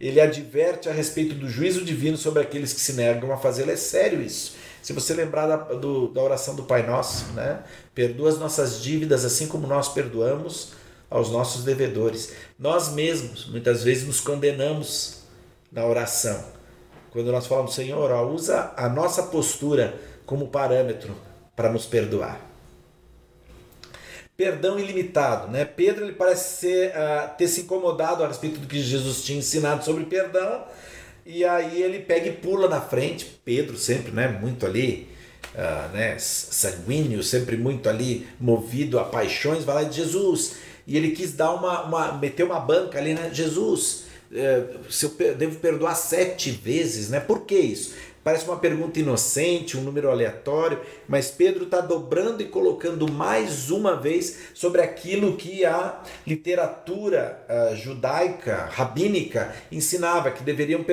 Ele 0.00 0.20
adverte 0.20 0.88
a 0.88 0.92
respeito 0.92 1.36
do 1.36 1.48
juízo 1.48 1.84
divino 1.84 2.16
sobre 2.16 2.42
aqueles 2.42 2.72
que 2.72 2.80
se 2.80 2.94
negam 2.94 3.30
a 3.32 3.36
fazê-lo. 3.36 3.70
É 3.70 3.76
sério 3.76 4.20
isso. 4.20 4.56
Se 4.82 4.92
você 4.92 5.14
lembrar 5.14 5.46
da, 5.46 5.56
do, 5.56 6.08
da 6.08 6.20
oração 6.20 6.56
do 6.56 6.64
Pai 6.64 6.84
Nosso, 6.84 7.32
né? 7.32 7.62
Perdoa 7.94 8.28
as 8.28 8.38
nossas 8.38 8.82
dívidas 8.82 9.24
assim 9.24 9.46
como 9.46 9.66
nós 9.66 9.88
perdoamos 9.88 10.72
aos 11.08 11.30
nossos 11.30 11.62
devedores. 11.62 12.32
Nós 12.58 12.88
mesmos, 12.90 13.46
muitas 13.46 13.84
vezes, 13.84 14.06
nos 14.06 14.20
condenamos 14.20 15.22
na 15.70 15.86
oração. 15.86 16.44
Quando 17.10 17.30
nós 17.30 17.46
falamos, 17.46 17.74
Senhor, 17.74 18.10
ó, 18.10 18.26
usa 18.26 18.72
a 18.76 18.88
nossa 18.88 19.24
postura 19.24 19.94
como 20.26 20.48
parâmetro 20.48 21.14
para 21.54 21.70
nos 21.70 21.86
perdoar. 21.86 22.40
perdão 24.36 24.78
ilimitado. 24.78 25.52
Né? 25.52 25.64
Pedro 25.64 26.04
ele 26.06 26.14
parece 26.14 26.60
ser, 26.60 26.90
uh, 26.90 27.36
ter 27.36 27.46
se 27.46 27.60
incomodado 27.60 28.24
a 28.24 28.28
respeito 28.28 28.58
do 28.58 28.66
que 28.66 28.80
Jesus 28.82 29.22
tinha 29.22 29.38
ensinado 29.38 29.84
sobre 29.84 30.04
perdão, 30.06 30.64
e 31.24 31.44
aí 31.44 31.82
ele 31.82 32.00
pega 32.00 32.28
e 32.28 32.32
pula 32.32 32.68
na 32.68 32.80
frente. 32.80 33.40
Pedro 33.44 33.76
sempre 33.76 34.12
né, 34.12 34.28
muito 34.28 34.66
ali, 34.66 35.08
uh, 35.54 35.94
né, 35.94 36.18
sanguíneo, 36.18 37.22
sempre 37.22 37.56
muito 37.56 37.88
ali 37.88 38.26
movido 38.40 38.98
a 38.98 39.04
paixões, 39.04 39.64
vai 39.64 39.76
lá 39.76 39.82
de 39.84 39.96
Jesus. 39.96 40.56
E 40.86 40.96
ele 40.96 41.12
quis 41.12 41.32
dar 41.32 41.52
uma, 41.52 41.82
uma 41.84 42.12
meter 42.18 42.44
uma 42.44 42.58
banca 42.58 42.98
ali, 42.98 43.14
né? 43.14 43.30
Jesus, 43.32 44.04
é, 44.32 44.64
se 44.90 45.06
eu 45.06 45.10
devo 45.34 45.60
perdoar 45.60 45.94
sete 45.94 46.50
vezes, 46.50 47.08
né? 47.08 47.20
Por 47.20 47.42
que 47.42 47.54
isso? 47.54 47.94
Parece 48.24 48.44
uma 48.44 48.56
pergunta 48.56 49.00
inocente, 49.00 49.76
um 49.76 49.80
número 49.80 50.08
aleatório, 50.08 50.80
mas 51.08 51.30
Pedro 51.30 51.64
está 51.64 51.80
dobrando 51.80 52.40
e 52.40 52.46
colocando 52.46 53.10
mais 53.10 53.68
uma 53.68 53.96
vez 53.96 54.38
sobre 54.54 54.80
aquilo 54.80 55.36
que 55.36 55.64
a 55.64 56.00
literatura 56.24 57.44
uh, 57.48 57.74
judaica, 57.74 58.68
rabínica, 58.70 59.52
ensinava, 59.72 60.30
que 60.30 60.44
deveriam, 60.44 60.84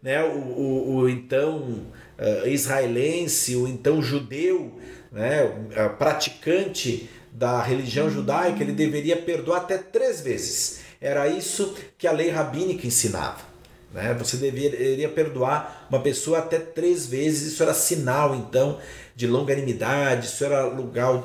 né, 0.00 0.22
o, 0.22 0.38
o, 0.38 0.96
o 0.98 1.08
então 1.08 1.84
uh, 2.16 2.46
israelense, 2.46 3.56
o 3.56 3.66
então 3.66 4.00
judeu, 4.00 4.72
né, 5.10 5.42
uh, 5.44 5.96
praticante 5.96 7.10
da 7.32 7.60
religião 7.60 8.08
judaica, 8.08 8.62
ele 8.62 8.72
deveria 8.72 9.16
perdoar 9.16 9.62
até 9.62 9.78
três 9.78 10.20
vezes. 10.20 10.80
Era 11.00 11.26
isso 11.26 11.74
que 11.98 12.06
a 12.06 12.12
lei 12.12 12.30
rabínica 12.30 12.86
ensinava. 12.86 13.55
Né? 13.96 14.12
Você 14.18 14.36
deveria 14.36 15.08
perdoar 15.08 15.86
uma 15.88 16.00
pessoa 16.00 16.40
até 16.40 16.58
três 16.58 17.06
vezes, 17.06 17.54
isso 17.54 17.62
era 17.62 17.72
sinal 17.72 18.36
então 18.36 18.78
de 19.14 19.26
longanimidade, 19.26 20.26
isso 20.26 20.44
era 20.44 20.66
lugar, 20.66 21.22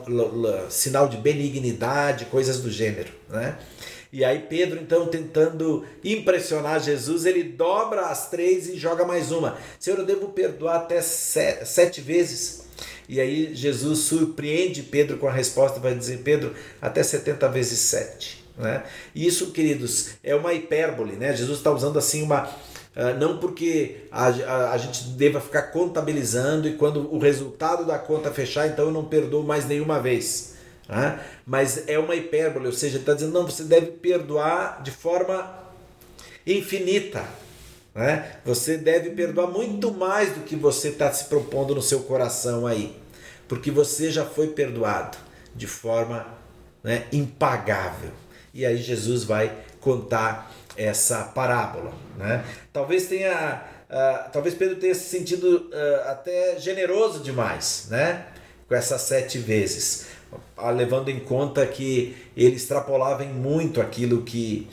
sinal 0.70 1.10
de 1.10 1.18
benignidade, 1.18 2.24
coisas 2.26 2.62
do 2.62 2.72
gênero. 2.72 3.12
Né? 3.30 3.58
E 4.14 4.24
aí 4.24 4.40
Pedro, 4.40 4.80
então, 4.82 5.08
tentando 5.08 5.86
impressionar 6.02 6.80
Jesus, 6.80 7.26
ele 7.26 7.44
dobra 7.44 8.04
as 8.06 8.30
três 8.30 8.70
e 8.70 8.78
joga 8.78 9.06
mais 9.06 9.34
uma. 9.34 9.58
Senhor, 9.78 10.00
eu 10.00 10.06
devo 10.06 10.30
perdoar 10.30 10.78
até 10.78 11.02
sete 11.02 12.00
vezes. 12.00 12.64
E 13.10 13.20
aí 13.20 13.54
Jesus 13.54 14.00
surpreende 14.00 14.82
Pedro 14.84 15.18
com 15.18 15.28
a 15.28 15.32
resposta, 15.32 15.82
vai 15.82 15.94
dizer, 15.94 16.20
Pedro, 16.20 16.56
até 16.82 17.04
70 17.04 17.50
vezes 17.50 17.80
sete. 17.80 18.41
Né? 18.58 18.84
Isso, 19.16 19.52
queridos, 19.52 20.12
é 20.24 20.36
uma 20.36 20.54
hipérbole. 20.54 21.14
Né? 21.14 21.36
Jesus 21.36 21.58
está 21.58 21.72
usando 21.72 21.98
assim 21.98 22.22
uma. 22.22 22.44
Uh, 22.96 23.18
não 23.18 23.38
porque 23.38 24.06
a, 24.12 24.28
a, 24.28 24.72
a, 24.74 24.78
gente 24.78 25.04
deva 25.12 25.40
ficar 25.40 25.64
contabilizando 25.64 26.68
e 26.68 26.74
quando 26.74 27.14
o 27.14 27.20
resultado 27.20 27.86
da 27.86 27.98
conta 27.98 28.32
fechar, 28.32 28.68
então 28.68 28.86
eu 28.86 28.92
não 28.92 29.06
perdoo 29.06 29.44
mais 29.44 29.66
nenhuma 29.66 30.00
vez. 30.00 30.56
Né? 30.90 31.20
Mas 31.46 31.88
é 31.88 31.98
uma 31.98 32.16
hipérbole, 32.16 32.68
ou 32.68 32.74
seja, 32.74 32.98
está 32.98 33.14
dizendo, 33.14 33.32
não, 33.32 33.46
você 33.46 33.64
deve 33.64 33.88
perdoar 33.88 34.84
de 34.84 34.92
forma 34.92 35.58
infinita. 36.46 37.24
Né? 37.96 38.40
Você 38.46 38.78
deve 38.78 39.12
perdoar 39.12 39.48
muito 39.48 39.92
mais 39.92 40.34
do 40.34 40.42
que 40.42 40.56
você 40.56 40.90
está 40.90 41.12
se 41.12 41.26
propondo 41.26 41.76
no 41.76 41.82
seu 41.82 42.02
coração 42.02 42.68
aí, 42.68 42.96
porque 43.48 43.72
você 43.72 44.12
já 44.12 44.26
foi 44.26 44.48
perdoado 44.48 45.18
de 45.56 45.68
forma 45.68 46.26
né, 46.84 47.06
impagável. 47.12 48.12
E 48.54 48.66
aí 48.66 48.78
Jesus 48.78 49.24
vai 49.24 49.56
contar 49.80 50.52
essa 50.76 51.24
parábola. 51.24 51.94
Né? 52.18 52.44
Talvez 52.72 53.08
tenha. 53.08 53.64
Uh, 53.90 54.32
talvez 54.32 54.56
Pedro 54.56 54.78
tenha 54.78 54.96
se 54.96 55.10
sentido 55.10 55.70
uh, 55.70 56.10
até 56.10 56.58
generoso 56.58 57.20
demais, 57.20 57.88
né? 57.90 58.26
Com 58.66 58.74
essas 58.74 59.02
sete 59.02 59.38
vezes, 59.38 60.08
levando 60.74 61.10
em 61.10 61.20
conta 61.20 61.66
que 61.66 62.16
ele 62.38 62.56
extrapolava 62.56 63.26
em 63.26 63.34
muito 63.34 63.82
aquilo 63.82 64.22
que 64.22 64.70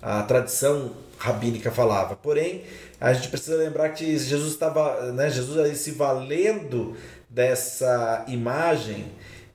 a 0.00 0.22
tradição 0.22 0.92
rabínica 1.18 1.72
falava. 1.72 2.14
Porém, 2.14 2.62
a 3.00 3.12
gente 3.12 3.28
precisa 3.28 3.56
lembrar 3.56 3.88
que 3.88 4.16
Jesus 4.16 4.52
estava, 4.52 5.10
né? 5.10 5.28
Jesus 5.28 5.58
aí 5.58 5.74
se 5.74 5.90
valendo 5.90 6.96
dessa 7.28 8.24
imagem 8.28 9.06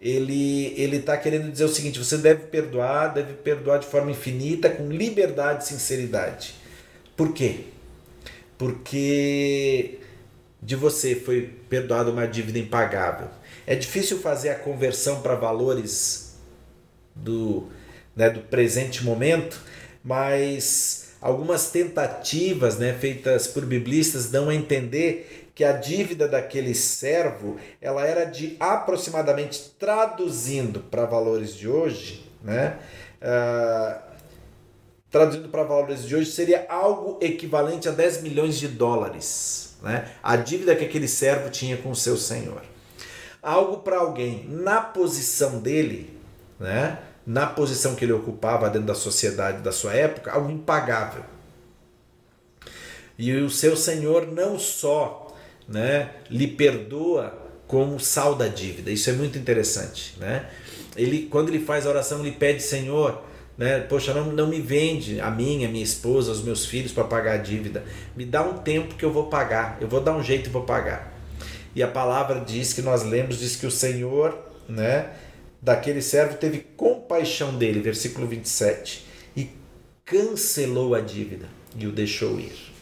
ele 0.05 0.79
ele 0.79 0.97
está 0.97 1.17
querendo 1.17 1.51
dizer 1.51 1.65
o 1.65 1.69
seguinte: 1.69 1.97
você 1.97 2.17
deve 2.19 2.43
perdoar, 2.43 3.13
deve 3.13 3.33
perdoar 3.33 3.79
de 3.79 3.88
forma 3.88 4.12
infinita, 4.12 4.69
com 4.69 4.88
liberdade 4.89 5.63
e 5.63 5.67
sinceridade. 5.67 6.53
Por 7.17 7.33
quê? 7.33 7.62
Porque 8.55 9.97
de 10.62 10.75
você 10.75 11.15
foi 11.15 11.50
perdoada 11.67 12.12
uma 12.12 12.27
dívida 12.27 12.59
impagável. 12.59 13.29
É 13.65 13.75
difícil 13.75 14.19
fazer 14.19 14.50
a 14.50 14.55
conversão 14.55 15.21
para 15.21 15.33
valores 15.33 16.35
do, 17.15 17.67
né, 18.15 18.29
do 18.29 18.41
presente 18.41 19.03
momento, 19.03 19.59
mas 20.03 21.15
algumas 21.19 21.71
tentativas 21.71 22.77
né, 22.77 22.93
feitas 22.93 23.47
por 23.47 23.65
biblistas 23.65 24.29
dão 24.29 24.50
a 24.50 24.55
entender 24.55 25.44
que 25.55 25.63
a 25.63 25.71
dívida 25.71 26.27
daquele 26.27 26.75
servo 26.75 27.55
ela 27.81 28.05
era 28.05 28.25
de 28.25 28.57
aproximadamente 28.59 29.74
traduzindo 29.79 30.81
para 30.81 31.05
valores 31.05 31.55
de 31.55 31.69
hoje, 31.69 32.29
né? 32.43 32.77
Uh, 33.21 34.15
traduzindo 35.09 35.47
para 35.47 35.63
valores 35.63 36.03
de 36.03 36.13
hoje 36.13 36.29
seria 36.29 36.65
algo 36.67 37.17
equivalente 37.21 37.88
a 37.88 37.93
10 37.93 38.21
milhões 38.21 38.59
de 38.59 38.67
dólares, 38.67 39.77
né? 39.81 40.12
A 40.21 40.35
dívida 40.35 40.75
que 40.75 40.83
aquele 40.83 41.07
servo 41.07 41.50
tinha 41.50 41.77
com 41.77 41.91
o 41.91 41.95
seu 41.95 42.17
senhor. 42.17 42.62
Algo 43.41 43.77
para 43.77 44.00
alguém 44.00 44.45
na 44.50 44.81
posição 44.81 45.59
dele, 45.59 46.19
né? 46.59 47.00
Na 47.25 47.47
posição 47.47 47.95
que 47.95 48.03
ele 48.03 48.12
ocupava 48.12 48.69
dentro 48.69 48.88
da 48.88 48.93
sociedade 48.93 49.59
da 49.59 49.71
sua 49.71 49.93
época, 49.93 50.33
algo 50.33 50.51
impagável. 50.51 51.24
E 53.17 53.33
o 53.38 53.50
seu 53.50 53.77
senhor 53.77 54.27
não 54.27 54.59
só 54.59 55.25
né, 55.67 56.12
lhe 56.29 56.48
perdoa 56.48 57.45
como 57.67 58.00
sal 58.00 58.36
da 58.36 58.48
dívida. 58.48 58.91
Isso 58.91 59.10
é 59.10 59.13
muito 59.13 59.38
interessante, 59.38 60.13
né? 60.19 60.48
Ele 60.95 61.27
quando 61.29 61.50
ele 61.50 61.63
faz 61.63 61.86
a 61.86 61.89
oração, 61.89 62.19
ele 62.19 62.31
pede, 62.31 62.62
Senhor, 62.62 63.24
né, 63.57 63.79
poxa, 63.79 64.13
não, 64.13 64.31
não 64.31 64.48
me 64.48 64.62
vende 64.62 65.19
a 65.19 65.29
mim, 65.31 65.65
a 65.65 65.69
minha 65.69 65.84
esposa, 65.84 66.31
os 66.31 66.43
meus 66.43 66.65
filhos 66.65 66.91
para 66.91 67.03
pagar 67.03 67.34
a 67.34 67.38
dívida. 67.38 67.84
Me 68.15 68.25
dá 68.25 68.43
um 68.43 68.60
tempo 68.60 68.95
que 68.95 69.03
eu 69.03 69.12
vou 69.12 69.27
pagar. 69.27 69.77
Eu 69.81 69.88
vou 69.88 70.00
dar 70.00 70.15
um 70.15 70.24
jeito 70.24 70.50
e 70.50 70.51
vou 70.51 70.63
pagar. 70.63 71.13
E 71.75 71.84
a 71.84 71.88
palavra 71.88 72.39
diz 72.39 72.72
que 72.72 72.81
nós 72.81 73.03
lemos 73.03 73.39
diz 73.39 73.55
que 73.55 73.65
o 73.65 73.72
Senhor, 73.72 74.38
né, 74.69 75.10
daquele 75.62 76.01
servo 76.01 76.38
teve 76.38 76.60
compaixão 76.77 77.57
dele, 77.57 77.81
versículo 77.81 78.27
27, 78.27 79.05
e 79.36 79.50
cancelou 80.05 80.95
a 80.95 81.01
dívida 81.01 81.48
e 81.77 81.86
o 81.88 81.91
deixou 81.91 82.39
ir 82.39 82.75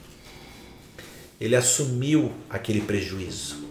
ele 1.44 1.58
assumiu 1.58 2.32
aquele 2.50 2.80
prejuízo. 2.80 3.68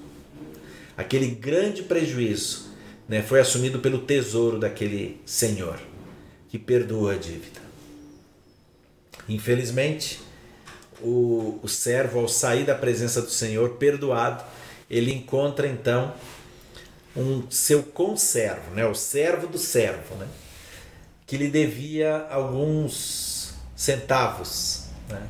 Aquele 0.95 1.29
grande 1.29 1.83
prejuízo 1.83 2.67
né, 3.09 3.23
foi 3.23 3.41
assumido 3.41 3.79
pelo 3.79 4.01
tesouro 4.01 4.59
daquele 4.59 5.19
senhor 5.25 5.81
que 6.51 6.59
perdoa 6.59 7.15
a 7.15 7.17
dívida. 7.17 7.63
Infelizmente, 9.27 10.21
o, 11.01 11.61
o 11.63 11.67
servo, 11.69 12.19
ao 12.19 12.29
sair 12.29 12.67
da 12.67 12.75
presença 12.75 13.23
do 13.23 13.31
Senhor, 13.31 13.71
perdoado, 13.77 14.45
ele 14.91 15.11
encontra 15.11 15.67
então 15.67 16.13
um 17.17 17.51
seu 17.51 17.83
conservo, 17.83 18.75
né, 18.75 18.85
o 18.85 18.95
servo 18.95 19.47
do 19.47 19.57
servo, 19.57 20.15
né, 20.17 20.29
que 21.27 21.39
lhe 21.39 21.49
devia 21.49 22.27
alguns 22.29 23.55
centavos. 23.75 24.89
Né, 25.09 25.27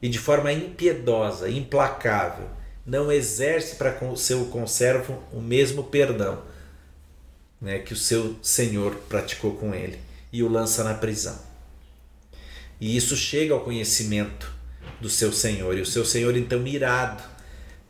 e 0.00 0.08
de 0.08 0.18
forma 0.18 0.52
impiedosa, 0.52 1.50
implacável, 1.50 2.48
não 2.86 3.12
exerce 3.12 3.76
para 3.76 4.04
o 4.04 4.16
seu 4.16 4.46
conservo 4.46 5.22
o 5.32 5.40
mesmo 5.40 5.84
perdão 5.84 6.42
né, 7.60 7.80
que 7.80 7.92
o 7.92 7.96
seu 7.96 8.36
senhor 8.42 8.94
praticou 9.08 9.54
com 9.56 9.74
ele 9.74 9.98
e 10.32 10.42
o 10.42 10.48
lança 10.48 10.84
na 10.84 10.94
prisão. 10.94 11.38
E 12.80 12.96
isso 12.96 13.16
chega 13.16 13.52
ao 13.52 13.60
conhecimento 13.60 14.52
do 15.00 15.10
seu 15.10 15.32
senhor, 15.32 15.76
e 15.76 15.80
o 15.80 15.86
seu 15.86 16.04
senhor, 16.04 16.36
então, 16.36 16.66
irado 16.66 17.22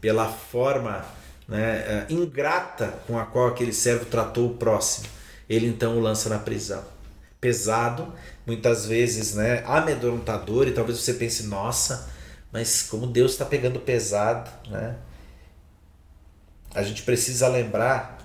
pela 0.00 0.28
forma 0.28 1.04
né, 1.46 1.78
eh, 1.86 2.06
ingrata 2.08 2.88
com 3.06 3.18
a 3.18 3.26
qual 3.26 3.48
aquele 3.48 3.72
servo 3.72 4.06
tratou 4.06 4.46
o 4.46 4.54
próximo, 4.54 5.06
ele 5.48 5.66
então 5.66 5.96
o 5.96 6.00
lança 6.00 6.28
na 6.28 6.38
prisão 6.38 6.84
pesado, 7.40 8.12
muitas 8.48 8.86
vezes 8.86 9.34
né, 9.34 9.62
amedrontador, 9.66 10.66
e 10.66 10.72
talvez 10.72 10.98
você 10.98 11.12
pense, 11.12 11.46
nossa, 11.46 12.10
mas 12.50 12.82
como 12.82 13.06
Deus 13.06 13.32
está 13.32 13.44
pegando 13.44 13.78
pesado, 13.78 14.50
né? 14.70 14.96
A 16.74 16.82
gente 16.82 17.02
precisa 17.02 17.46
lembrar, 17.46 18.18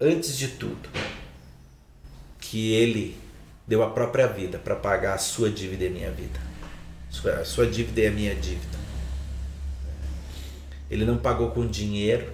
antes 0.00 0.38
de 0.38 0.48
tudo, 0.48 0.88
que 2.38 2.72
Ele 2.72 3.18
deu 3.66 3.82
a 3.82 3.90
própria 3.90 4.28
vida 4.28 4.58
para 4.58 4.76
pagar 4.76 5.14
a 5.14 5.18
sua 5.18 5.50
dívida 5.50 5.84
e 5.84 5.86
a 5.88 5.90
minha 5.90 6.10
vida. 6.12 6.38
A 7.40 7.44
sua 7.44 7.66
dívida 7.66 8.00
e 8.00 8.06
a 8.06 8.10
minha 8.12 8.34
dívida. 8.34 8.78
Ele 10.88 11.04
não 11.04 11.18
pagou 11.18 11.50
com 11.50 11.66
dinheiro, 11.66 12.32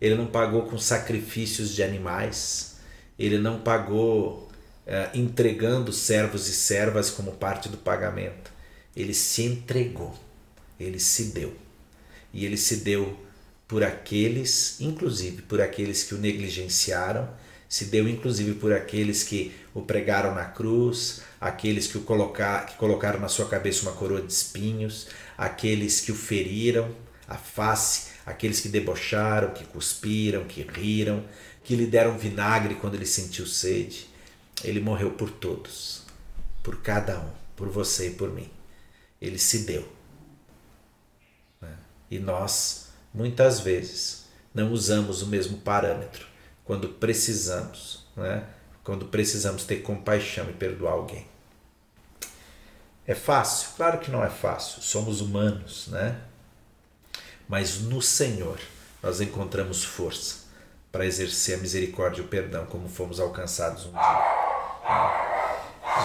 ele 0.00 0.16
não 0.16 0.26
pagou 0.26 0.62
com 0.62 0.76
sacrifícios 0.76 1.72
de 1.72 1.84
animais, 1.84 2.80
ele 3.16 3.38
não 3.38 3.60
pagou 3.60 4.47
uh, 4.88 5.16
entregando 5.16 5.92
servos 5.92 6.48
e 6.48 6.52
servas 6.52 7.10
como 7.10 7.32
parte 7.32 7.68
do 7.68 7.76
pagamento. 7.76 8.50
Ele 8.96 9.14
se 9.14 9.42
entregou, 9.42 10.18
ele 10.80 10.98
se 10.98 11.24
deu. 11.26 11.54
E 12.32 12.44
ele 12.44 12.56
se 12.56 12.76
deu 12.76 13.16
por 13.68 13.84
aqueles, 13.84 14.80
inclusive 14.80 15.42
por 15.42 15.60
aqueles 15.60 16.02
que 16.02 16.14
o 16.14 16.18
negligenciaram, 16.18 17.28
se 17.68 17.84
deu 17.84 18.08
inclusive 18.08 18.54
por 18.54 18.72
aqueles 18.72 19.22
que 19.22 19.54
o 19.74 19.82
pregaram 19.82 20.34
na 20.34 20.46
cruz, 20.46 21.20
aqueles 21.38 21.86
que 21.86 21.98
o 21.98 22.00
colocar, 22.00 22.64
que 22.64 22.76
colocaram 22.76 23.20
na 23.20 23.28
sua 23.28 23.46
cabeça 23.46 23.82
uma 23.82 23.92
coroa 23.92 24.22
de 24.22 24.32
espinhos, 24.32 25.08
aqueles 25.36 26.00
que 26.00 26.10
o 26.10 26.14
feriram 26.14 26.90
a 27.28 27.36
face, 27.36 28.08
aqueles 28.24 28.60
que 28.60 28.70
debocharam, 28.70 29.52
que 29.52 29.64
cuspiram, 29.64 30.44
que 30.44 30.62
riram, 30.62 31.22
que 31.62 31.76
lhe 31.76 31.86
deram 31.86 32.16
vinagre 32.16 32.76
quando 32.76 32.94
ele 32.94 33.04
sentiu 33.04 33.46
sede. 33.46 34.07
Ele 34.64 34.80
morreu 34.80 35.12
por 35.12 35.30
todos, 35.30 36.02
por 36.62 36.82
cada 36.82 37.18
um, 37.18 37.30
por 37.56 37.68
você 37.68 38.08
e 38.08 38.14
por 38.14 38.30
mim. 38.30 38.50
Ele 39.20 39.38
se 39.38 39.60
deu. 39.60 39.88
Né? 41.60 41.76
E 42.10 42.18
nós 42.18 42.88
muitas 43.12 43.60
vezes 43.60 44.26
não 44.54 44.72
usamos 44.72 45.22
o 45.22 45.26
mesmo 45.26 45.58
parâmetro 45.58 46.26
quando 46.64 46.88
precisamos, 46.88 48.04
né? 48.16 48.46
quando 48.84 49.06
precisamos 49.06 49.64
ter 49.64 49.76
compaixão 49.82 50.48
e 50.50 50.52
perdoar 50.52 50.92
alguém. 50.92 51.26
É 53.06 53.14
fácil? 53.14 53.70
Claro 53.76 53.98
que 54.00 54.10
não 54.10 54.22
é 54.22 54.28
fácil, 54.28 54.82
somos 54.82 55.22
humanos, 55.22 55.88
né? 55.88 56.20
Mas 57.48 57.80
no 57.80 58.02
Senhor 58.02 58.58
nós 59.02 59.22
encontramos 59.22 59.82
força 59.82 60.48
para 60.92 61.06
exercer 61.06 61.58
a 61.58 61.62
misericórdia 61.62 62.20
e 62.20 62.24
o 62.24 62.28
perdão 62.28 62.66
como 62.66 62.86
fomos 62.86 63.18
alcançados 63.18 63.86
um 63.86 63.92
dia. 63.92 64.47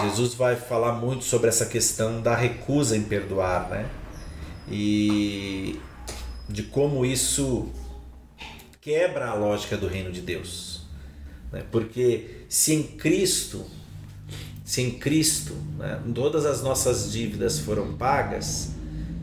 Jesus 0.02 0.34
vai 0.34 0.56
falar 0.56 0.92
muito 0.92 1.24
sobre 1.24 1.48
essa 1.48 1.66
questão 1.66 2.20
da 2.20 2.34
recusa 2.34 2.96
em 2.96 3.02
perdoar, 3.02 3.68
né? 3.70 3.88
E 4.70 5.78
de 6.48 6.62
como 6.64 7.04
isso 7.06 7.68
quebra 8.80 9.28
a 9.28 9.34
lógica 9.34 9.76
do 9.76 9.86
reino 9.86 10.12
de 10.12 10.20
Deus. 10.20 10.82
Né? 11.50 11.64
Porque 11.70 12.44
se 12.48 12.74
em 12.74 12.82
Cristo, 12.82 13.64
se 14.64 14.82
em 14.82 14.98
Cristo 14.98 15.54
né, 15.78 16.00
todas 16.14 16.44
as 16.44 16.62
nossas 16.62 17.10
dívidas 17.10 17.58
foram 17.58 17.94
pagas, 17.94 18.72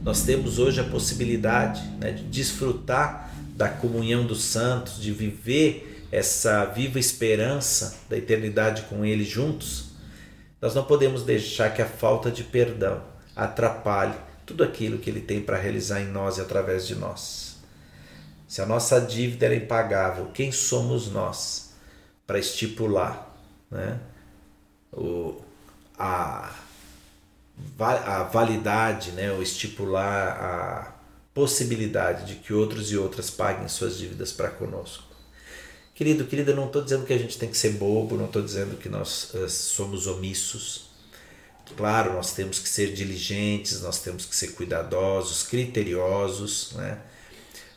nós 0.04 0.24
temos 0.24 0.58
hoje 0.58 0.80
a 0.80 0.84
possibilidade 0.84 1.82
né, 2.00 2.12
de 2.12 2.24
desfrutar 2.24 3.32
da 3.56 3.70
comunhão 3.70 4.26
dos 4.26 4.44
santos, 4.44 5.00
de 5.00 5.12
viver 5.12 6.01
essa 6.12 6.66
viva 6.66 7.00
esperança 7.00 8.00
da 8.10 8.18
eternidade 8.18 8.84
com 8.84 9.06
Ele 9.06 9.24
juntos. 9.24 9.92
Nós 10.62 10.76
não 10.76 10.84
podemos 10.84 11.24
deixar 11.24 11.74
que 11.74 11.82
a 11.82 11.88
falta 11.88 12.30
de 12.30 12.44
perdão 12.44 13.02
atrapalhe 13.36 14.16
tudo 14.46 14.64
aquilo 14.64 14.98
que 14.98 15.10
Ele 15.10 15.22
tem 15.22 15.42
para 15.42 15.58
realizar 15.58 16.02
em 16.02 16.08
nós 16.08 16.38
e 16.38 16.42
através 16.42 16.86
de 16.86 16.96
nós. 16.96 17.56
Se 18.48 18.62
a 18.62 18.66
nossa 18.66 19.00
dívida 19.00 19.46
era 19.46 19.56
impagável, 19.56 20.30
quem 20.34 20.52
somos 20.52 21.10
nós 21.10 21.72
para 22.28 22.38
estipular 22.38 23.34
né, 23.70 23.98
o, 24.92 25.42
a, 25.98 26.54
a 27.80 28.24
validade, 28.24 29.12
né, 29.12 29.32
ou 29.32 29.42
estipular 29.42 30.28
a 30.28 30.94
possibilidade 31.34 32.26
de 32.26 32.36
que 32.36 32.54
outros 32.54 32.92
e 32.92 32.98
outras 32.98 33.30
paguem 33.30 33.70
suas 33.70 33.98
dívidas 33.98 34.34
para 34.34 34.50
conosco? 34.50 35.11
Querido, 36.02 36.26
querida, 36.26 36.56
não 36.56 36.66
estou 36.66 36.82
dizendo 36.82 37.06
que 37.06 37.14
a 37.14 37.18
gente 37.20 37.38
tem 37.38 37.48
que 37.48 37.56
ser 37.56 37.74
bobo, 37.74 38.18
não 38.18 38.26
estou 38.26 38.42
dizendo 38.42 38.76
que 38.76 38.90
nós 38.90 39.36
uh, 39.36 39.48
somos 39.48 40.08
omissos. 40.08 40.90
Claro, 41.78 42.14
nós 42.14 42.34
temos 42.34 42.58
que 42.58 42.68
ser 42.68 42.92
diligentes, 42.92 43.82
nós 43.84 44.02
temos 44.02 44.26
que 44.26 44.36
ser 44.36 44.54
cuidadosos, 44.54 45.44
criteriosos, 45.44 46.72
né? 46.72 46.98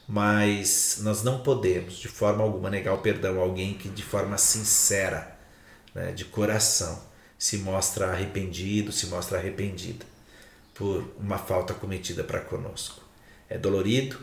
mas 0.09 1.01
nós 1.03 1.23
não 1.23 1.43
podemos, 1.43 1.99
de 1.99 2.09
forma 2.09 2.43
alguma, 2.43 2.71
negar 2.71 2.95
o 2.95 3.03
perdão 3.03 3.39
a 3.39 3.43
alguém 3.43 3.75
que, 3.75 3.91
de 3.91 4.03
forma 4.03 4.39
sincera, 4.39 5.37
né, 5.95 6.11
de 6.13 6.25
coração, 6.25 6.99
se 7.39 7.59
mostra 7.59 8.07
arrependido, 8.07 8.91
se 8.91 9.09
mostra 9.09 9.37
arrependida 9.37 10.07
por 10.73 11.13
uma 11.21 11.37
falta 11.37 11.75
cometida 11.75 12.25
para 12.25 12.41
conosco. 12.41 13.03
É 13.51 13.59
dolorido, 13.59 14.19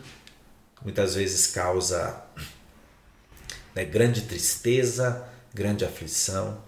muitas 0.82 1.14
vezes 1.14 1.46
causa 1.46 2.20
né, 3.74 3.84
grande 3.84 4.22
tristeza, 4.22 5.26
grande 5.54 5.84
aflição, 5.84 6.62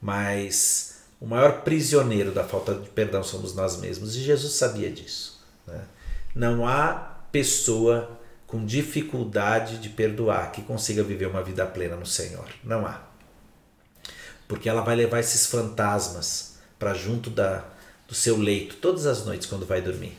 mas 0.00 1.02
o 1.20 1.26
maior 1.26 1.62
prisioneiro 1.62 2.32
da 2.32 2.44
falta 2.44 2.74
de 2.74 2.88
perdão 2.90 3.22
somos 3.22 3.54
nós 3.54 3.78
mesmos 3.78 4.14
e 4.16 4.20
Jesus 4.20 4.54
sabia 4.54 4.90
disso. 4.90 5.42
Né? 5.66 5.80
Não 6.34 6.66
há 6.66 6.92
pessoa 7.32 8.20
com 8.46 8.64
dificuldade 8.64 9.78
de 9.78 9.88
perdoar 9.88 10.52
que 10.52 10.62
consiga 10.62 11.02
viver 11.02 11.26
uma 11.26 11.42
vida 11.42 11.64
plena 11.66 11.96
no 11.96 12.06
Senhor. 12.06 12.46
Não 12.62 12.86
há. 12.86 13.02
Porque 14.46 14.68
ela 14.68 14.82
vai 14.82 14.94
levar 14.94 15.20
esses 15.20 15.46
fantasmas 15.46 16.58
para 16.78 16.94
junto 16.94 17.30
da, 17.30 17.64
do 18.06 18.14
seu 18.14 18.36
leito 18.36 18.76
todas 18.76 19.06
as 19.06 19.24
noites 19.24 19.46
quando 19.46 19.64
vai 19.64 19.80
dormir. 19.80 20.16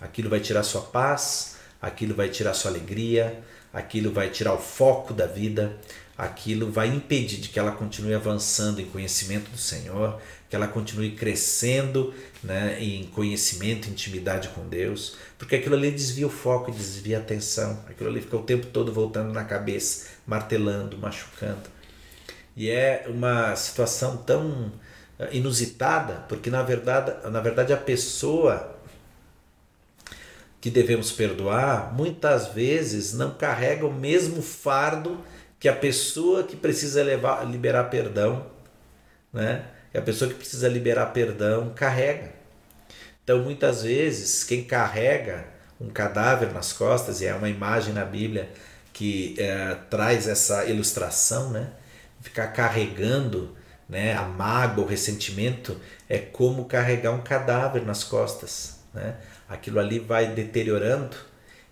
Aquilo 0.00 0.30
vai 0.30 0.40
tirar 0.40 0.62
sua 0.62 0.82
paz, 0.82 1.55
aquilo 1.80 2.14
vai 2.14 2.28
tirar 2.28 2.54
sua 2.54 2.70
alegria, 2.70 3.42
aquilo 3.72 4.12
vai 4.12 4.30
tirar 4.30 4.54
o 4.54 4.58
foco 4.58 5.12
da 5.12 5.26
vida, 5.26 5.76
aquilo 6.16 6.70
vai 6.70 6.88
impedir 6.88 7.38
de 7.38 7.48
que 7.48 7.58
ela 7.58 7.72
continue 7.72 8.14
avançando 8.14 8.80
em 8.80 8.86
conhecimento 8.86 9.50
do 9.50 9.58
Senhor, 9.58 10.18
que 10.48 10.56
ela 10.56 10.66
continue 10.66 11.10
crescendo 11.10 12.14
né, 12.42 12.78
em 12.80 13.04
conhecimento, 13.04 13.90
intimidade 13.90 14.48
com 14.48 14.66
Deus, 14.66 15.16
porque 15.36 15.56
aquilo 15.56 15.74
ali 15.74 15.90
desvia 15.90 16.26
o 16.26 16.30
foco 16.30 16.70
desvia 16.70 17.18
a 17.18 17.20
atenção, 17.20 17.84
aquilo 17.88 18.08
ali 18.08 18.20
fica 18.20 18.36
o 18.36 18.42
tempo 18.42 18.66
todo 18.66 18.92
voltando 18.92 19.32
na 19.32 19.44
cabeça, 19.44 20.06
martelando, 20.26 20.96
machucando. 20.96 21.68
E 22.56 22.70
é 22.70 23.04
uma 23.08 23.54
situação 23.54 24.16
tão 24.16 24.72
eh, 25.18 25.28
inusitada, 25.32 26.24
porque 26.28 26.48
na 26.48 26.62
verdade, 26.62 27.12
na 27.30 27.40
verdade 27.40 27.72
a 27.72 27.76
pessoa 27.76 28.75
que 30.66 30.70
devemos 30.72 31.12
perdoar 31.12 31.94
muitas 31.94 32.48
vezes 32.48 33.14
não 33.14 33.30
carrega 33.30 33.86
o 33.86 33.92
mesmo 33.92 34.42
fardo 34.42 35.24
que 35.60 35.68
a 35.68 35.72
pessoa 35.72 36.42
que 36.42 36.56
precisa 36.56 37.04
levar, 37.04 37.48
liberar 37.48 37.84
perdão, 37.84 38.44
né? 39.32 39.64
Que 39.92 39.98
a 39.98 40.02
pessoa 40.02 40.28
que 40.28 40.34
precisa 40.34 40.68
liberar 40.68 41.06
perdão 41.12 41.72
carrega. 41.72 42.32
Então, 43.22 43.44
muitas 43.44 43.84
vezes, 43.84 44.42
quem 44.42 44.64
carrega 44.64 45.46
um 45.80 45.88
cadáver 45.88 46.52
nas 46.52 46.72
costas, 46.72 47.20
e 47.20 47.26
é 47.26 47.34
uma 47.36 47.48
imagem 47.48 47.94
na 47.94 48.04
Bíblia 48.04 48.50
que 48.92 49.36
é, 49.38 49.76
traz 49.88 50.26
essa 50.26 50.64
ilustração, 50.64 51.50
né? 51.50 51.70
Ficar 52.20 52.48
carregando 52.48 53.56
né, 53.88 54.14
a 54.14 54.22
mágoa, 54.22 54.84
o 54.84 54.88
ressentimento, 54.88 55.80
é 56.08 56.18
como 56.18 56.64
carregar 56.64 57.12
um 57.12 57.20
cadáver 57.20 57.86
nas 57.86 58.02
costas. 58.02 58.76
Né? 58.92 59.16
Aquilo 59.48 59.78
ali 59.78 59.98
vai 59.98 60.34
deteriorando 60.34 61.16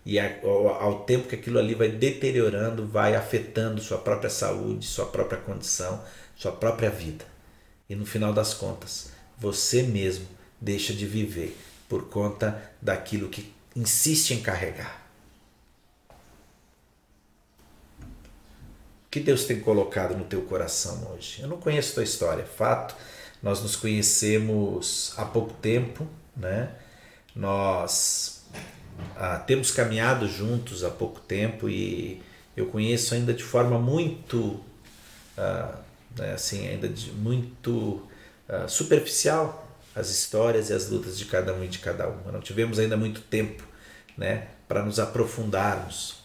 e 0.06 0.18
ao 0.18 1.04
tempo 1.04 1.28
que 1.28 1.34
aquilo 1.34 1.58
ali 1.58 1.74
vai 1.74 1.88
deteriorando, 1.88 2.86
vai 2.86 3.16
afetando 3.16 3.80
sua 3.80 3.96
própria 3.96 4.28
saúde, 4.28 4.86
sua 4.86 5.06
própria 5.06 5.40
condição, 5.40 6.04
sua 6.36 6.52
própria 6.52 6.90
vida. 6.90 7.24
E 7.88 7.94
no 7.94 8.04
final 8.04 8.32
das 8.32 8.52
contas, 8.52 9.12
você 9.38 9.82
mesmo 9.82 10.26
deixa 10.60 10.92
de 10.92 11.06
viver 11.06 11.56
por 11.88 12.08
conta 12.08 12.70
daquilo 12.82 13.30
que 13.30 13.52
insiste 13.74 14.32
em 14.32 14.42
carregar. 14.42 15.02
O 19.06 19.10
que 19.10 19.20
Deus 19.20 19.44
tem 19.44 19.60
colocado 19.60 20.16
no 20.16 20.24
teu 20.24 20.42
coração 20.42 21.12
hoje? 21.14 21.40
Eu 21.40 21.48
não 21.48 21.56
conheço 21.58 21.94
tua 21.94 22.04
história, 22.04 22.44
fato. 22.44 22.94
Nós 23.42 23.62
nos 23.62 23.76
conhecemos 23.76 25.14
há 25.16 25.24
pouco 25.24 25.52
tempo, 25.54 26.06
né? 26.36 26.74
Nós 27.34 28.44
ah, 29.16 29.38
temos 29.38 29.70
caminhado 29.70 30.28
juntos 30.28 30.84
há 30.84 30.90
pouco 30.90 31.20
tempo 31.20 31.68
e 31.68 32.22
eu 32.56 32.66
conheço 32.66 33.14
ainda 33.14 33.32
de 33.32 33.42
forma 33.42 33.78
muito 33.78 34.60
ah, 35.36 35.74
né, 36.18 36.32
assim 36.32 36.66
ainda 36.68 36.88
de 36.88 37.10
muito 37.12 38.02
uh, 38.48 38.68
superficial 38.68 39.62
as 39.94 40.10
histórias 40.10 40.70
e 40.70 40.72
as 40.72 40.88
lutas 40.88 41.16
de 41.16 41.24
cada 41.24 41.54
um 41.54 41.62
e 41.62 41.68
de 41.68 41.78
cada 41.78 42.08
uma. 42.08 42.32
Não 42.32 42.40
tivemos 42.40 42.78
ainda 42.78 42.96
muito 42.96 43.20
tempo, 43.20 43.62
né, 44.18 44.48
para 44.66 44.82
nos 44.82 44.98
aprofundarmos. 44.98 46.24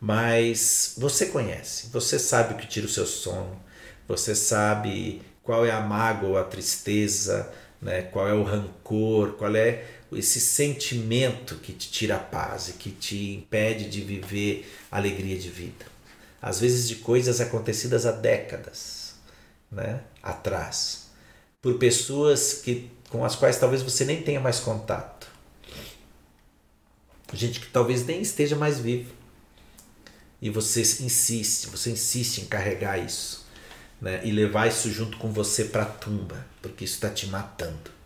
Mas 0.00 0.94
você 0.96 1.26
conhece, 1.26 1.88
você 1.88 2.16
sabe 2.18 2.54
o 2.54 2.56
que 2.56 2.68
tira 2.68 2.86
o 2.86 2.88
seu 2.88 3.04
sono, 3.04 3.60
você 4.06 4.36
sabe 4.36 5.20
qual 5.42 5.66
é 5.66 5.72
a 5.72 5.80
mágoa 5.80 6.42
a 6.42 6.44
tristeza, 6.44 7.50
né, 7.82 8.02
qual 8.02 8.28
é 8.28 8.32
o 8.32 8.44
rancor, 8.44 9.32
qual 9.32 9.54
é 9.56 9.84
esse 10.12 10.40
sentimento 10.40 11.56
que 11.56 11.72
te 11.72 11.90
tira 11.90 12.16
a 12.16 12.20
paz 12.20 12.68
e 12.68 12.72
que 12.74 12.90
te 12.90 13.34
impede 13.34 13.88
de 13.88 14.00
viver 14.00 14.70
alegria 14.90 15.38
de 15.38 15.50
vida. 15.50 15.86
Às 16.40 16.60
vezes 16.60 16.88
de 16.88 16.96
coisas 16.96 17.40
acontecidas 17.40 18.06
há 18.06 18.12
décadas, 18.12 19.14
né, 19.70 20.00
atrás, 20.22 21.08
por 21.60 21.78
pessoas 21.78 22.54
que 22.54 22.90
com 23.10 23.24
as 23.24 23.34
quais 23.34 23.58
talvez 23.58 23.82
você 23.82 24.04
nem 24.04 24.22
tenha 24.22 24.40
mais 24.40 24.60
contato. 24.60 25.28
Gente 27.32 27.60
que 27.60 27.66
talvez 27.66 28.06
nem 28.06 28.22
esteja 28.22 28.56
mais 28.56 28.78
viva. 28.78 29.12
E 30.40 30.48
você 30.48 30.80
insiste, 30.80 31.66
você 31.66 31.90
insiste 31.90 32.38
em 32.38 32.46
carregar 32.46 32.96
isso, 32.96 33.46
né, 34.00 34.20
e 34.24 34.30
levar 34.30 34.68
isso 34.68 34.90
junto 34.90 35.18
com 35.18 35.32
você 35.32 35.64
para 35.64 35.82
a 35.82 35.86
tumba, 35.86 36.46
porque 36.62 36.84
isso 36.84 36.94
está 36.94 37.10
te 37.10 37.26
matando. 37.26 37.97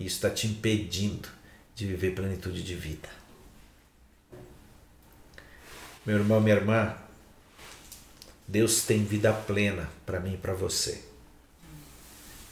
Isso 0.00 0.16
está 0.16 0.30
te 0.30 0.46
impedindo 0.46 1.28
de 1.74 1.86
viver 1.86 2.14
plenitude 2.14 2.62
de 2.62 2.74
vida. 2.74 3.08
Meu 6.06 6.16
irmão, 6.16 6.40
minha 6.40 6.56
irmã, 6.56 6.96
Deus 8.48 8.82
tem 8.82 9.04
vida 9.04 9.30
plena 9.30 9.90
para 10.06 10.18
mim 10.18 10.34
e 10.34 10.38
para 10.38 10.54
você. 10.54 11.02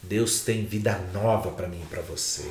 Deus 0.03 0.41
tem 0.41 0.63
vida 0.63 0.97
nova 1.11 1.51
para 1.51 1.67
mim 1.67 1.81
e 1.81 1.85
para 1.87 2.03
você. 2.03 2.49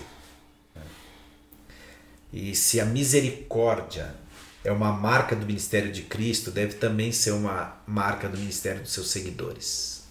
E 2.32 2.54
se 2.56 2.80
a 2.80 2.84
misericórdia 2.84 4.14
é 4.64 4.72
uma 4.72 4.92
marca 4.92 5.36
do 5.36 5.46
ministério 5.46 5.92
de 5.92 6.02
Cristo, 6.02 6.50
deve 6.50 6.74
também 6.74 7.12
ser 7.12 7.30
uma 7.30 7.80
marca 7.86 8.28
do 8.28 8.36
ministério 8.36 8.82
dos 8.82 8.92
seus 8.92 9.08
seguidores. 9.08 10.02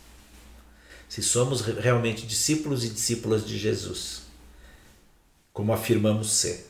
Se 1.09 1.21
somos 1.21 1.59
realmente 1.61 2.25
discípulos 2.25 2.85
e 2.85 2.89
discípulas 2.89 3.45
de 3.45 3.57
Jesus, 3.57 4.26
como 5.57 5.73
afirmamos 5.73 6.33
ser, 6.33 6.69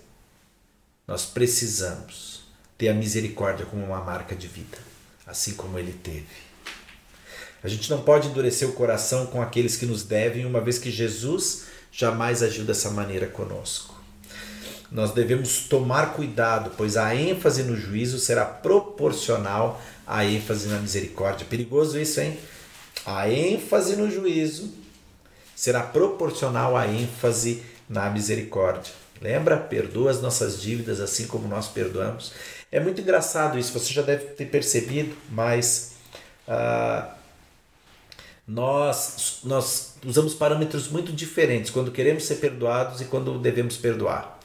nós 1.06 1.26
precisamos 1.26 2.44
ter 2.78 2.88
a 2.88 2.94
misericórdia 2.94 3.66
como 3.66 3.84
uma 3.84 4.00
marca 4.00 4.34
de 4.34 4.48
vida, 4.48 4.78
assim 5.26 5.56
como 5.56 5.78
ele 5.78 5.92
teve. 5.92 6.48
A 7.62 7.68
gente 7.68 7.90
não 7.90 8.02
pode 8.02 8.30
endurecer 8.30 8.66
o 8.66 8.72
coração 8.72 9.26
com 9.26 9.42
aqueles 9.42 9.76
que 9.76 9.86
nos 9.86 10.04
devem, 10.04 10.46
uma 10.46 10.62
vez 10.62 10.80
que 10.80 10.90
Jesus 10.90 11.66
jamais 11.92 12.42
agiu 12.42 12.64
dessa 12.64 12.90
maneira 12.90 13.28
conosco. 13.28 13.94
Nós 14.90 15.12
devemos 15.12 15.68
tomar 15.68 16.14
cuidado, 16.14 16.72
pois 16.78 16.96
a 16.96 17.14
ênfase 17.14 17.64
no 17.64 17.76
juízo 17.76 18.18
será 18.18 18.46
proporcional 18.46 19.82
à 20.08 20.24
ênfase 20.24 20.70
na 20.70 20.80
misericórdia. 20.80 21.46
Perigoso 21.46 22.00
isso, 22.00 22.22
hein? 22.22 22.40
A 23.06 23.30
ênfase 23.30 23.98
no 23.98 24.10
juízo 24.10 24.74
será 25.54 25.84
proporcional 25.84 26.78
à 26.78 26.88
ênfase 26.88 27.64
na 27.88 28.10
misericórdia. 28.10 28.94
Lembra? 29.22 29.58
Perdoa 29.58 30.12
as 30.12 30.22
nossas 30.22 30.62
dívidas 30.62 31.00
assim 31.00 31.28
como 31.28 31.48
nós 31.48 31.68
perdoamos. 31.68 32.34
É 32.72 32.80
muito 32.80 33.02
engraçado 33.02 33.58
isso, 33.58 33.72
você 33.72 33.94
já 33.94 34.02
deve 34.02 34.26
ter 34.26 34.46
percebido, 34.46 35.16
mas 35.30 35.94
uh, 36.48 37.10
nós, 38.46 39.40
nós 39.44 39.96
usamos 40.06 40.34
parâmetros 40.34 40.88
muito 40.90 41.12
diferentes 41.12 41.72
quando 41.72 41.92
queremos 41.92 42.26
ser 42.26 42.36
perdoados 42.36 43.02
e 43.02 43.06
quando 43.06 43.40
devemos 43.40 43.78
perdoar. 43.78 44.40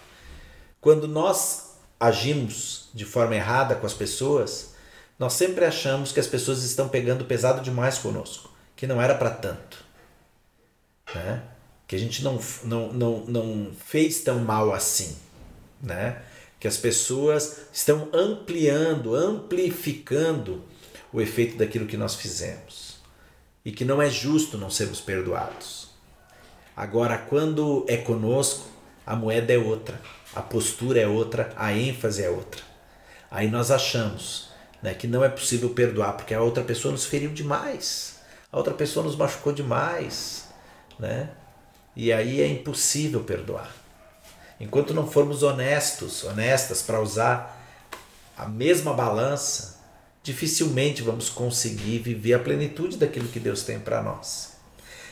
Quando 0.80 1.06
nós 1.06 1.76
agimos 1.98 2.88
de 2.94 3.04
forma 3.04 3.36
errada 3.36 3.74
com 3.74 3.86
as 3.86 3.94
pessoas, 3.94 4.74
nós 5.18 5.34
sempre 5.34 5.64
achamos 5.64 6.10
que 6.10 6.18
as 6.18 6.26
pessoas 6.26 6.64
estão 6.64 6.88
pegando 6.88 7.24
pesado 7.24 7.60
demais 7.60 7.98
conosco, 7.98 8.50
que 8.74 8.86
não 8.86 9.00
era 9.00 9.14
para 9.14 9.30
tanto. 9.30 9.84
Né? 11.14 11.42
Que 11.92 11.96
a 11.96 11.98
gente 11.98 12.24
não, 12.24 12.40
não, 12.64 12.90
não, 12.90 13.18
não 13.26 13.70
fez 13.84 14.22
tão 14.22 14.38
mal 14.38 14.72
assim. 14.72 15.14
Né? 15.78 16.22
Que 16.58 16.66
as 16.66 16.78
pessoas 16.78 17.66
estão 17.70 18.08
ampliando, 18.14 19.14
amplificando 19.14 20.64
o 21.12 21.20
efeito 21.20 21.58
daquilo 21.58 21.86
que 21.86 21.98
nós 21.98 22.14
fizemos 22.14 22.96
e 23.62 23.70
que 23.70 23.84
não 23.84 24.00
é 24.00 24.08
justo 24.08 24.56
não 24.56 24.70
sermos 24.70 25.02
perdoados. 25.02 25.90
Agora, 26.74 27.18
quando 27.18 27.84
é 27.86 27.98
conosco, 27.98 28.66
a 29.04 29.14
moeda 29.14 29.52
é 29.52 29.58
outra, 29.58 30.00
a 30.34 30.40
postura 30.40 30.98
é 30.98 31.06
outra, 31.06 31.52
a 31.56 31.74
ênfase 31.74 32.24
é 32.24 32.30
outra. 32.30 32.62
Aí 33.30 33.50
nós 33.50 33.70
achamos 33.70 34.48
né, 34.82 34.94
que 34.94 35.06
não 35.06 35.22
é 35.22 35.28
possível 35.28 35.68
perdoar 35.68 36.14
porque 36.14 36.32
a 36.32 36.40
outra 36.40 36.64
pessoa 36.64 36.90
nos 36.90 37.04
feriu 37.04 37.32
demais, 37.32 38.18
a 38.50 38.56
outra 38.56 38.72
pessoa 38.72 39.04
nos 39.04 39.14
machucou 39.14 39.52
demais, 39.52 40.48
né? 40.98 41.28
E 41.94 42.12
aí 42.12 42.40
é 42.40 42.46
impossível 42.46 43.20
perdoar. 43.20 43.74
Enquanto 44.58 44.94
não 44.94 45.06
formos 45.06 45.42
honestos, 45.42 46.24
honestas 46.24 46.82
para 46.82 47.00
usar 47.00 47.60
a 48.36 48.46
mesma 48.46 48.94
balança, 48.94 49.80
dificilmente 50.22 51.02
vamos 51.02 51.28
conseguir 51.28 51.98
viver 51.98 52.34
a 52.34 52.38
plenitude 52.38 52.96
daquilo 52.96 53.28
que 53.28 53.40
Deus 53.40 53.62
tem 53.62 53.78
para 53.78 54.00
nós. 54.00 54.52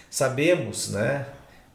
Sabemos, 0.08 0.88
né, 0.88 1.26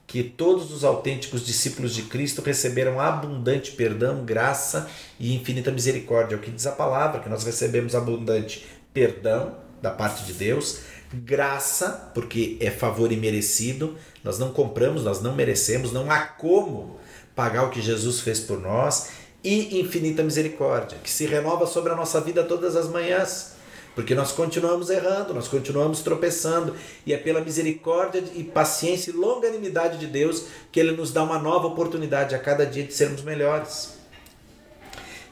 que 0.08 0.24
todos 0.24 0.72
os 0.72 0.84
autênticos 0.84 1.46
discípulos 1.46 1.94
de 1.94 2.04
Cristo 2.04 2.42
receberam 2.42 3.00
abundante 3.00 3.72
perdão, 3.72 4.24
graça 4.24 4.90
e 5.20 5.36
infinita 5.36 5.72
misericórdia. 5.72 6.36
É 6.36 6.38
o 6.38 6.42
que 6.42 6.52
diz 6.52 6.66
a 6.66 6.72
palavra, 6.72 7.22
que 7.22 7.30
nós 7.30 7.44
recebemos 7.44 7.96
abundante 7.96 8.66
perdão 8.94 9.65
da 9.86 9.92
parte 9.92 10.24
de 10.24 10.34
Deus, 10.34 10.80
graça, 11.14 12.10
porque 12.16 12.58
é 12.60 12.72
favor 12.72 13.12
imerecido, 13.12 13.96
nós 14.24 14.40
não 14.40 14.52
compramos, 14.52 15.04
nós 15.04 15.22
não 15.22 15.36
merecemos, 15.36 15.92
não 15.92 16.10
há 16.10 16.22
como 16.22 17.00
pagar 17.36 17.66
o 17.66 17.70
que 17.70 17.82
Jesus 17.82 18.20
fez 18.20 18.40
por 18.40 18.60
nós, 18.60 19.10
e 19.44 19.80
infinita 19.80 20.24
misericórdia, 20.24 20.98
que 21.04 21.10
se 21.10 21.28
renova 21.28 21.68
sobre 21.68 21.92
a 21.92 21.96
nossa 21.96 22.20
vida 22.20 22.44
todas 22.44 22.76
as 22.76 22.90
manhãs. 22.90 23.54
Porque 23.94 24.16
nós 24.16 24.32
continuamos 24.32 24.90
errando, 24.90 25.36
nós 25.36 25.48
continuamos 25.48 26.02
tropeçando, 26.02 26.76
e 27.06 27.14
é 27.14 27.18
pela 27.18 27.42
misericórdia 27.42 28.24
e 28.34 28.44
paciência 28.44 29.12
e 29.12 29.14
longanimidade 29.14 30.00
de 30.00 30.08
Deus 30.08 30.46
que 30.72 30.80
Ele 30.80 30.94
nos 30.94 31.14
dá 31.14 31.24
uma 31.24 31.38
nova 31.38 31.68
oportunidade 31.68 32.34
a 32.34 32.40
cada 32.40 32.66
dia 32.66 32.84
de 32.84 32.94
sermos 32.94 33.22
melhores. 33.22 33.94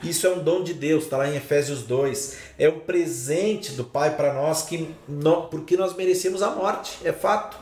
Isso 0.03 0.27
é 0.27 0.29
um 0.29 0.43
dom 0.43 0.63
de 0.63 0.73
Deus, 0.73 1.05
está 1.05 1.15
lá 1.15 1.29
em 1.29 1.37
Efésios 1.37 1.83
2. 1.83 2.35
É 2.59 2.67
um 2.67 2.79
presente 2.79 3.71
do 3.71 3.85
Pai 3.85 4.17
para 4.17 4.33
nós 4.33 4.63
que 4.63 4.93
não, 5.07 5.47
porque 5.47 5.77
nós 5.77 5.95
merecemos 5.95 6.41
a 6.41 6.51
morte, 6.51 6.99
é 7.05 7.13
fato. 7.13 7.57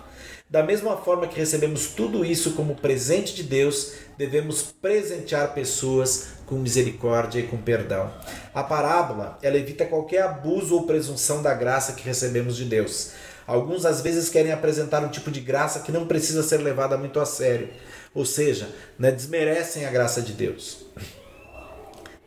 Da 0.49 0.63
mesma 0.63 0.97
forma 0.97 1.27
que 1.27 1.39
recebemos 1.39 1.88
tudo 1.89 2.25
isso 2.25 2.54
como 2.54 2.75
presente 2.75 3.36
de 3.36 3.43
Deus, 3.43 3.93
devemos 4.17 4.63
presentear 4.63 5.54
pessoas 5.54 6.30
com 6.47 6.56
misericórdia 6.56 7.39
e 7.39 7.47
com 7.47 7.58
perdão. 7.58 8.12
A 8.54 8.63
parábola, 8.63 9.38
ela 9.41 9.58
evita 9.58 9.86
qualquer 9.86 10.23
abuso 10.23 10.75
ou 10.75 10.88
presunção 10.88 11.43
da 11.43 11.54
graça 11.54 11.93
que 11.93 12.04
recebemos 12.04 12.58
de 12.58 12.65
Deus. 12.65 13.12
Alguns 13.45 13.86
às 13.86 14.01
vezes 14.01 14.30
querem 14.30 14.51
apresentar 14.51 15.04
um 15.04 15.10
tipo 15.10 15.30
de 15.30 15.41
graça 15.41 15.82
que 15.82 15.91
não 15.91 16.08
precisa 16.08 16.41
ser 16.41 16.58
levada 16.58 16.97
muito 16.97 17.19
a 17.19 17.25
sério, 17.25 17.69
ou 18.13 18.25
seja, 18.25 18.67
né, 18.97 19.12
desmerecem 19.12 19.86
a 19.86 19.91
graça 19.91 20.21
de 20.21 20.34
Deus. 20.34 20.86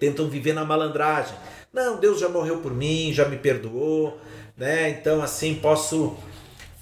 Tentam 0.04 0.28
viver 0.28 0.52
na 0.52 0.66
malandragem. 0.66 1.34
Não, 1.72 1.98
Deus 1.98 2.20
já 2.20 2.28
morreu 2.28 2.58
por 2.58 2.74
mim, 2.74 3.10
já 3.10 3.26
me 3.26 3.38
perdoou, 3.38 4.20
né? 4.54 4.90
Então 4.90 5.22
assim 5.22 5.54
posso 5.54 6.14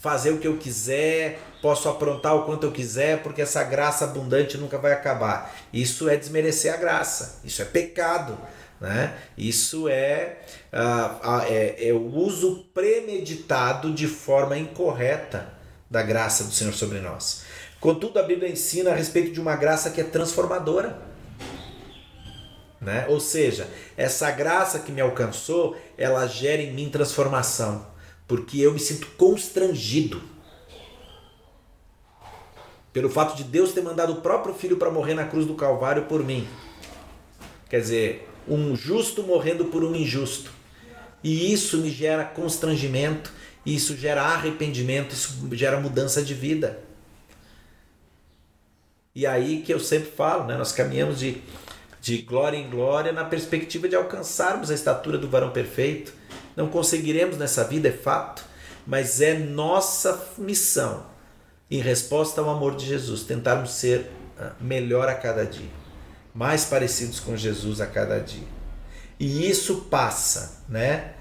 fazer 0.01 0.33
o 0.33 0.39
que 0.39 0.49
eu 0.49 0.57
quiser, 0.57 1.39
posso 1.63 1.89
aprontar 1.89 2.35
o 2.35 2.45
quanto 2.45 2.67
eu 2.67 2.73
quiser, 2.73 3.23
porque 3.23 3.41
essa 3.41 3.63
graça 3.63 4.07
abundante 4.07 4.59
nunca 4.59 4.77
vai 4.77 4.93
acabar. 4.93 5.55
Isso 5.73 6.09
é 6.09 6.17
desmerecer 6.17 6.75
a 6.75 6.77
graça, 6.77 7.39
isso 7.45 7.63
é 7.63 7.65
pecado. 7.65 8.37
Né? 8.81 9.15
Isso 9.39 9.89
é, 9.89 10.39
uh, 10.73 11.43
é, 11.49 11.91
é 11.91 11.93
o 11.93 12.05
uso 12.17 12.65
premeditado 12.75 13.93
de 13.93 14.09
forma 14.09 14.59
incorreta 14.59 15.55
da 15.89 16.03
graça 16.03 16.43
do 16.43 16.53
Senhor 16.53 16.75
sobre 16.75 16.99
nós. 16.99 17.45
Contudo, 17.79 18.19
a 18.19 18.25
Bíblia 18.25 18.51
ensina 18.51 18.91
a 18.91 18.95
respeito 18.97 19.31
de 19.31 19.41
uma 19.41 19.55
graça 19.55 19.91
que 19.91 20.01
é 20.01 20.05
transformadora. 20.05 21.12
Né? 22.83 23.07
Ou 23.09 23.21
seja, 23.21 23.67
essa 23.97 24.31
graça 24.31 24.81
que 24.81 24.93
me 24.93 25.01
alcançou, 25.01 25.77
ela 25.97 26.27
gera 26.27 26.61
em 26.61 26.75
mim 26.75 26.91
transformação 26.91 27.91
porque 28.33 28.61
eu 28.61 28.73
me 28.73 28.79
sinto 28.79 29.07
constrangido 29.19 30.23
pelo 32.91 33.11
fato 33.11 33.37
de 33.37 33.45
Deus 33.45 33.73
ter 33.73 33.83
mandado 33.83 34.15
o 34.15 34.23
próprio 34.23 34.55
filho 34.55 34.79
para 34.79 34.91
morrer 34.91 35.13
na 35.13 35.27
cruz 35.27 35.47
do 35.47 35.55
Calvário 35.55 36.05
por 36.05 36.25
mim. 36.25 36.49
Quer 37.69 37.81
dizer, 37.81 38.29
um 38.49 38.75
justo 38.75 39.23
morrendo 39.23 39.67
por 39.67 39.85
um 39.85 39.95
injusto. 39.95 40.51
E 41.23 41.53
isso 41.53 41.77
me 41.77 41.91
gera 41.91 42.25
constrangimento, 42.25 43.31
isso 43.67 43.95
gera 43.97 44.23
arrependimento, 44.23 45.13
isso 45.13 45.49
gera 45.53 45.79
mudança 45.79 46.23
de 46.23 46.33
vida. 46.33 46.83
E 49.15 49.27
aí 49.27 49.61
que 49.61 49.75
eu 49.75 49.79
sempre 49.79 50.11
falo, 50.11 50.47
né? 50.47 50.57
nós 50.57 50.73
caminhamos 50.73 51.19
de, 51.19 51.43
de 52.03 52.19
glória 52.19 52.59
em 52.59 52.69
glória 52.69 53.13
na 53.13 53.25
perspectiva 53.25 53.89
de 53.89 53.95
alcançarmos 53.95 54.73
a 54.73 54.75
estatura 54.75 55.17
do 55.17 55.29
varão 55.29 55.51
perfeito 55.51 56.13
não 56.57 56.69
conseguiremos 56.69 57.39
nessa 57.39 57.65
vida, 57.65 57.89
é 57.89 57.93
fato, 57.93 58.45
mas 58.87 59.21
é 59.21 59.39
nossa 59.39 60.35
missão, 60.37 61.07
em 61.71 61.81
resposta 61.81 62.41
ao 62.41 62.51
amor 62.51 62.77
de 62.77 62.85
Jesus, 62.85 63.23
tentarmos 63.23 63.73
ser 63.73 64.11
ah, 64.39 64.53
melhor 64.61 65.09
a 65.09 65.15
cada 65.15 65.47
dia, 65.47 65.71
mais 66.35 66.65
parecidos 66.65 67.21
com 67.21 67.37
Jesus 67.37 67.81
a 67.81 67.87
cada 67.87 68.19
dia. 68.19 68.47
E 69.19 69.49
isso 69.49 69.87
passa, 69.89 70.63
né? 70.69 71.15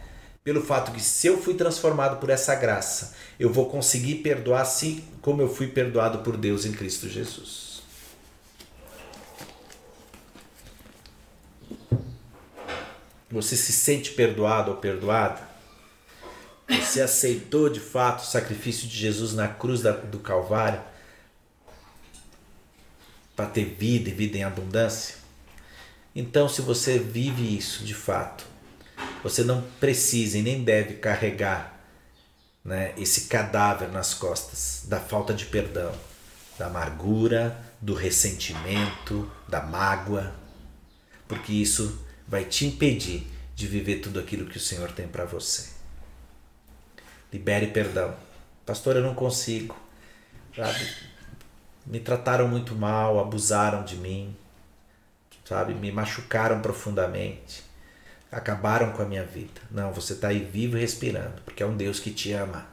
pelo 0.44 0.63
fato 0.63 0.91
que 0.91 1.00
se 1.00 1.28
eu 1.28 1.39
fui 1.39 1.54
transformado 1.54 2.20
por 2.20 2.32
essa 2.32 2.56
graça, 2.56 3.13
eu 3.39 3.54
vou 3.54 3.70
conseguir 3.70 4.15
perdoar 4.15 4.62
assim 4.62 5.04
como 5.22 5.39
eu 5.39 5.48
fui 5.48 5.67
perdoado 5.67 6.20
por 6.20 6.36
Deus 6.36 6.65
em 6.65 6.72
Cristo 6.72 7.08
Jesus. 7.08 7.71
Você 13.32 13.56
se 13.56 13.72
sente 13.72 14.12
perdoado 14.12 14.72
ou 14.72 14.78
perdoada? 14.78 15.50
Você 16.67 17.02
aceitou 17.02 17.70
de 17.70 17.80
fato 17.80 18.24
o 18.24 18.26
sacrifício 18.26 18.88
de 18.88 18.98
Jesus 18.98 19.34
na 19.34 19.48
cruz 19.48 19.82
do 19.82 20.20
Calvário 20.20 20.82
para 23.36 23.46
ter 23.46 23.65
vida 23.65 24.10
e 24.10 24.13
vida 24.13 24.38
em 24.38 24.44
abundância? 24.44 25.15
Então, 26.13 26.50
se 26.50 26.62
você 26.62 27.00
vive 27.00 27.58
isso 27.58 27.86
de 27.86 27.94
fato, 27.94 28.46
você 29.24 29.44
não 29.44 29.62
precisa 29.80 30.38
e 30.38 30.41
nem 30.41 30.63
deve 30.63 30.96
carregar 30.96 31.80
né, 32.63 32.94
esse 32.98 33.22
cadáver 33.22 33.89
nas 33.89 34.13
costas 34.13 34.84
da 34.88 35.00
falta 35.00 35.34
de 35.34 35.46
perdão, 35.46 35.94
da 36.58 36.67
amargura, 36.67 37.58
do 37.80 37.94
ressentimento, 37.94 39.30
da 39.48 39.62
mágoa, 39.62 40.36
porque 41.28 41.54
isso 41.54 42.06
vai 42.32 42.46
te 42.46 42.65
impedir 42.65 43.28
de 43.54 43.67
viver 43.67 43.98
tudo 43.98 44.20
aquilo 44.20 44.48
que 44.48 44.58
o 44.58 44.60
Senhor 44.60 44.91
tem 44.91 45.08
para 45.08 45.26
você. 45.26 45.70
Libere 47.32 47.67
perdão. 47.67 48.15
Pastor, 48.65 48.96
eu 48.96 49.04
não 49.04 49.13
consigo. 49.13 49.76
Sabe? 50.56 50.88
Me 51.86 52.00
trataram 52.00 52.48
muito 52.48 52.74
mal, 52.74 53.20
abusaram 53.20 53.86
de 53.86 53.96
mim, 53.98 54.36
sabe? 55.46 55.76
Me 55.76 55.91
machucaram 55.91 56.60
profundamente 56.62 57.70
acabaram 58.32 58.94
com 58.94 59.02
a 59.02 59.06
minha 59.06 59.26
vida. 59.26 59.62
Não, 59.70 59.91
você 59.91 60.13
está 60.13 60.30
aí 60.30 60.39
vivo 60.39 60.78
e 60.78 60.82
respirando, 60.82 61.41
porque 61.44 61.62
é 61.62 61.65
um 61.65 61.76
Deus 61.76 62.00
que 62.00 62.12
te 62.12 62.32
ama. 62.32 62.65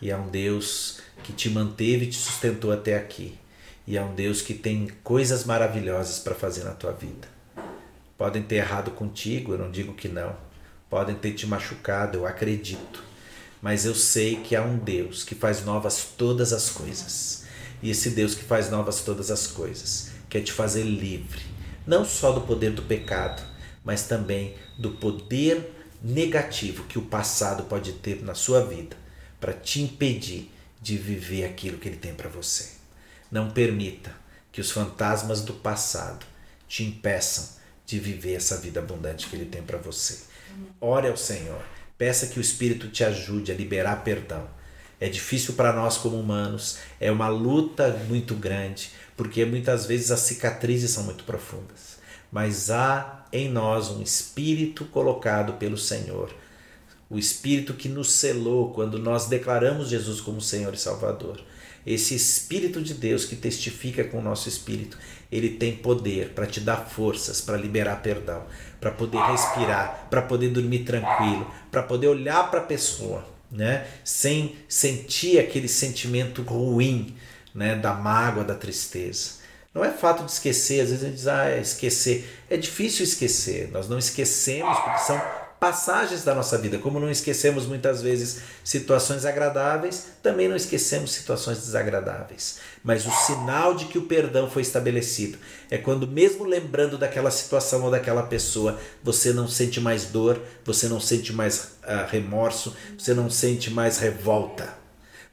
E 0.00 0.10
é 0.10 0.16
um 0.16 0.28
Deus 0.28 1.00
que 1.22 1.32
te 1.32 1.48
manteve 1.48 2.04
e 2.04 2.10
te 2.10 2.16
sustentou 2.16 2.70
até 2.70 2.96
aqui. 2.96 3.38
E 3.86 3.96
é 3.96 4.02
um 4.02 4.14
Deus 4.14 4.42
que 4.42 4.54
tem 4.54 4.88
coisas 5.02 5.44
maravilhosas 5.44 6.18
para 6.18 6.34
fazer 6.34 6.64
na 6.64 6.72
tua 6.72 6.92
vida. 6.92 7.26
Podem 8.20 8.42
ter 8.42 8.56
errado 8.56 8.90
contigo, 8.90 9.54
eu 9.54 9.58
não 9.58 9.70
digo 9.70 9.94
que 9.94 10.06
não. 10.06 10.36
Podem 10.90 11.14
ter 11.14 11.32
te 11.32 11.46
machucado, 11.46 12.18
eu 12.18 12.26
acredito. 12.26 13.02
Mas 13.62 13.86
eu 13.86 13.94
sei 13.94 14.36
que 14.36 14.54
há 14.54 14.60
um 14.60 14.76
Deus 14.76 15.24
que 15.24 15.34
faz 15.34 15.64
novas 15.64 16.04
todas 16.18 16.52
as 16.52 16.68
coisas. 16.68 17.44
E 17.82 17.88
esse 17.88 18.10
Deus 18.10 18.34
que 18.34 18.44
faz 18.44 18.70
novas 18.70 19.00
todas 19.00 19.30
as 19.30 19.46
coisas 19.46 20.10
quer 20.28 20.42
te 20.42 20.52
fazer 20.52 20.82
livre, 20.82 21.40
não 21.86 22.04
só 22.04 22.30
do 22.30 22.42
poder 22.42 22.72
do 22.72 22.82
pecado, 22.82 23.42
mas 23.82 24.06
também 24.06 24.54
do 24.78 24.90
poder 24.90 25.74
negativo 26.02 26.84
que 26.84 26.98
o 26.98 27.06
passado 27.06 27.62
pode 27.62 27.94
ter 27.94 28.22
na 28.22 28.34
sua 28.34 28.62
vida 28.62 28.98
para 29.40 29.54
te 29.54 29.80
impedir 29.80 30.52
de 30.78 30.98
viver 30.98 31.46
aquilo 31.46 31.78
que 31.78 31.88
ele 31.88 31.96
tem 31.96 32.12
para 32.12 32.28
você. 32.28 32.68
Não 33.30 33.50
permita 33.50 34.12
que 34.52 34.60
os 34.60 34.70
fantasmas 34.70 35.40
do 35.40 35.54
passado 35.54 36.26
te 36.68 36.84
impeçam 36.84 37.59
de 37.90 37.98
viver 37.98 38.34
essa 38.34 38.56
vida 38.56 38.78
abundante 38.78 39.26
que 39.26 39.34
ele 39.34 39.46
tem 39.46 39.62
para 39.62 39.76
você. 39.76 40.18
Ore 40.80 41.08
ao 41.08 41.16
Senhor, 41.16 41.60
peça 41.98 42.28
que 42.28 42.38
o 42.38 42.40
Espírito 42.40 42.88
te 42.88 43.02
ajude 43.02 43.50
a 43.50 43.54
liberar 43.54 44.04
perdão. 44.04 44.48
É 45.00 45.08
difícil 45.08 45.54
para 45.54 45.72
nós 45.72 45.96
como 45.96 46.18
humanos, 46.18 46.78
é 47.00 47.10
uma 47.10 47.28
luta 47.28 47.88
muito 48.08 48.34
grande, 48.34 48.90
porque 49.16 49.44
muitas 49.44 49.86
vezes 49.86 50.10
as 50.10 50.20
cicatrizes 50.20 50.90
são 50.90 51.02
muito 51.02 51.24
profundas. 51.24 51.98
Mas 52.30 52.70
há 52.70 53.26
em 53.32 53.48
nós 53.48 53.88
um 53.88 54.02
espírito 54.02 54.84
colocado 54.84 55.54
pelo 55.54 55.76
Senhor. 55.76 56.32
O 57.08 57.18
espírito 57.18 57.74
que 57.74 57.88
nos 57.88 58.12
selou 58.12 58.72
quando 58.72 58.98
nós 58.98 59.26
declaramos 59.26 59.88
Jesus 59.88 60.20
como 60.20 60.40
Senhor 60.40 60.72
e 60.74 60.78
Salvador. 60.78 61.40
Esse 61.86 62.14
espírito 62.14 62.82
de 62.82 62.94
Deus 62.94 63.24
que 63.24 63.36
testifica 63.36 64.04
com 64.04 64.18
o 64.18 64.22
nosso 64.22 64.48
espírito, 64.48 64.98
ele 65.30 65.50
tem 65.50 65.76
poder 65.76 66.30
para 66.30 66.46
te 66.46 66.60
dar 66.60 66.88
forças, 66.88 67.40
para 67.40 67.56
liberar 67.56 68.02
perdão, 68.02 68.44
para 68.80 68.90
poder 68.90 69.18
respirar, 69.18 70.06
para 70.10 70.22
poder 70.22 70.48
dormir 70.48 70.80
tranquilo, 70.80 71.50
para 71.70 71.82
poder 71.82 72.08
olhar 72.08 72.50
para 72.50 72.60
a 72.60 72.64
pessoa, 72.64 73.26
né, 73.50 73.86
sem 74.04 74.56
sentir 74.68 75.38
aquele 75.38 75.68
sentimento 75.68 76.42
ruim, 76.42 77.14
né, 77.54 77.74
da 77.76 77.94
mágoa, 77.94 78.44
da 78.44 78.54
tristeza. 78.54 79.40
Não 79.72 79.84
é 79.84 79.90
fato 79.90 80.24
de 80.24 80.32
esquecer, 80.32 80.80
às 80.80 80.90
vezes 80.90 81.04
a 81.04 81.06
gente 81.06 81.16
diz, 81.16 81.26
ah, 81.28 81.48
é 81.48 81.60
esquecer. 81.60 82.28
É 82.50 82.56
difícil 82.56 83.04
esquecer, 83.04 83.70
nós 83.70 83.88
não 83.88 83.98
esquecemos 83.98 84.76
porque 84.80 84.98
são 84.98 85.20
passagens 85.60 86.24
da 86.24 86.34
nossa 86.34 86.56
vida. 86.56 86.78
Como 86.78 86.98
não 86.98 87.10
esquecemos 87.10 87.66
muitas 87.66 88.00
vezes 88.00 88.40
situações 88.64 89.26
agradáveis, 89.26 90.06
também 90.22 90.48
não 90.48 90.56
esquecemos 90.56 91.12
situações 91.12 91.58
desagradáveis. 91.58 92.58
Mas 92.82 93.06
o 93.06 93.10
sinal 93.10 93.74
de 93.74 93.84
que 93.84 93.98
o 93.98 94.06
perdão 94.06 94.50
foi 94.50 94.62
estabelecido 94.62 95.36
é 95.70 95.76
quando, 95.76 96.08
mesmo 96.08 96.44
lembrando 96.44 96.96
daquela 96.96 97.30
situação 97.30 97.82
ou 97.82 97.90
daquela 97.90 98.22
pessoa, 98.22 98.80
você 99.04 99.34
não 99.34 99.46
sente 99.46 99.80
mais 99.80 100.06
dor, 100.06 100.40
você 100.64 100.88
não 100.88 100.98
sente 100.98 101.30
mais 101.30 101.72
uh, 101.84 102.08
remorso, 102.08 102.74
você 102.98 103.12
não 103.12 103.28
sente 103.28 103.70
mais 103.70 103.98
revolta. 103.98 104.80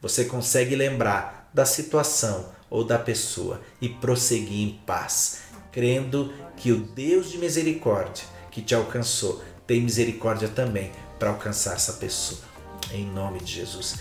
Você 0.02 0.26
consegue 0.26 0.76
lembrar 0.76 1.50
da 1.54 1.64
situação 1.64 2.52
ou 2.70 2.84
da 2.84 3.00
pessoa 3.00 3.62
e 3.82 3.88
prosseguir 3.88 4.68
em 4.68 4.82
paz, 4.86 5.40
crendo 5.72 6.34
que 6.58 6.74
o 6.74 6.82
Deus 6.82 7.32
de 7.32 7.38
misericórdia 7.38 8.26
que 8.58 8.62
te 8.64 8.74
alcançou 8.74 9.44
tem 9.68 9.82
misericórdia 9.82 10.48
também 10.48 10.92
para 11.20 11.30
alcançar 11.30 11.76
essa 11.76 11.94
pessoa. 11.94 12.42
Em 12.92 13.06
nome 13.06 13.40
de 13.40 13.54
Jesus. 13.54 13.98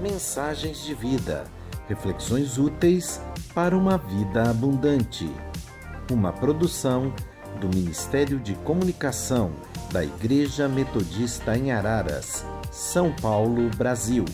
Mensagens 0.00 0.82
de 0.82 0.94
vida. 0.94 1.44
Reflexões 1.86 2.56
úteis 2.56 3.20
para 3.54 3.76
uma 3.76 3.98
vida 3.98 4.48
abundante. 4.48 5.30
Uma 6.10 6.32
produção 6.32 7.14
do 7.60 7.68
Ministério 7.68 8.40
de 8.40 8.54
Comunicação 8.54 9.52
da 9.92 10.02
Igreja 10.04 10.68
Metodista 10.68 11.56
em 11.56 11.72
Araras, 11.72 12.44
São 12.70 13.12
Paulo, 13.12 13.68
Brasil. 13.76 14.24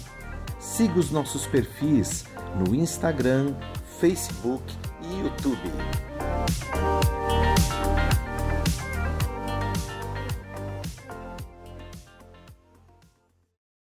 Siga 0.60 0.98
os 0.98 1.10
nossos 1.10 1.46
perfis 1.46 2.24
no 2.54 2.74
Instagram, 2.74 3.54
Facebook 3.98 4.62
e 5.02 5.20
YouTube. 5.22 5.72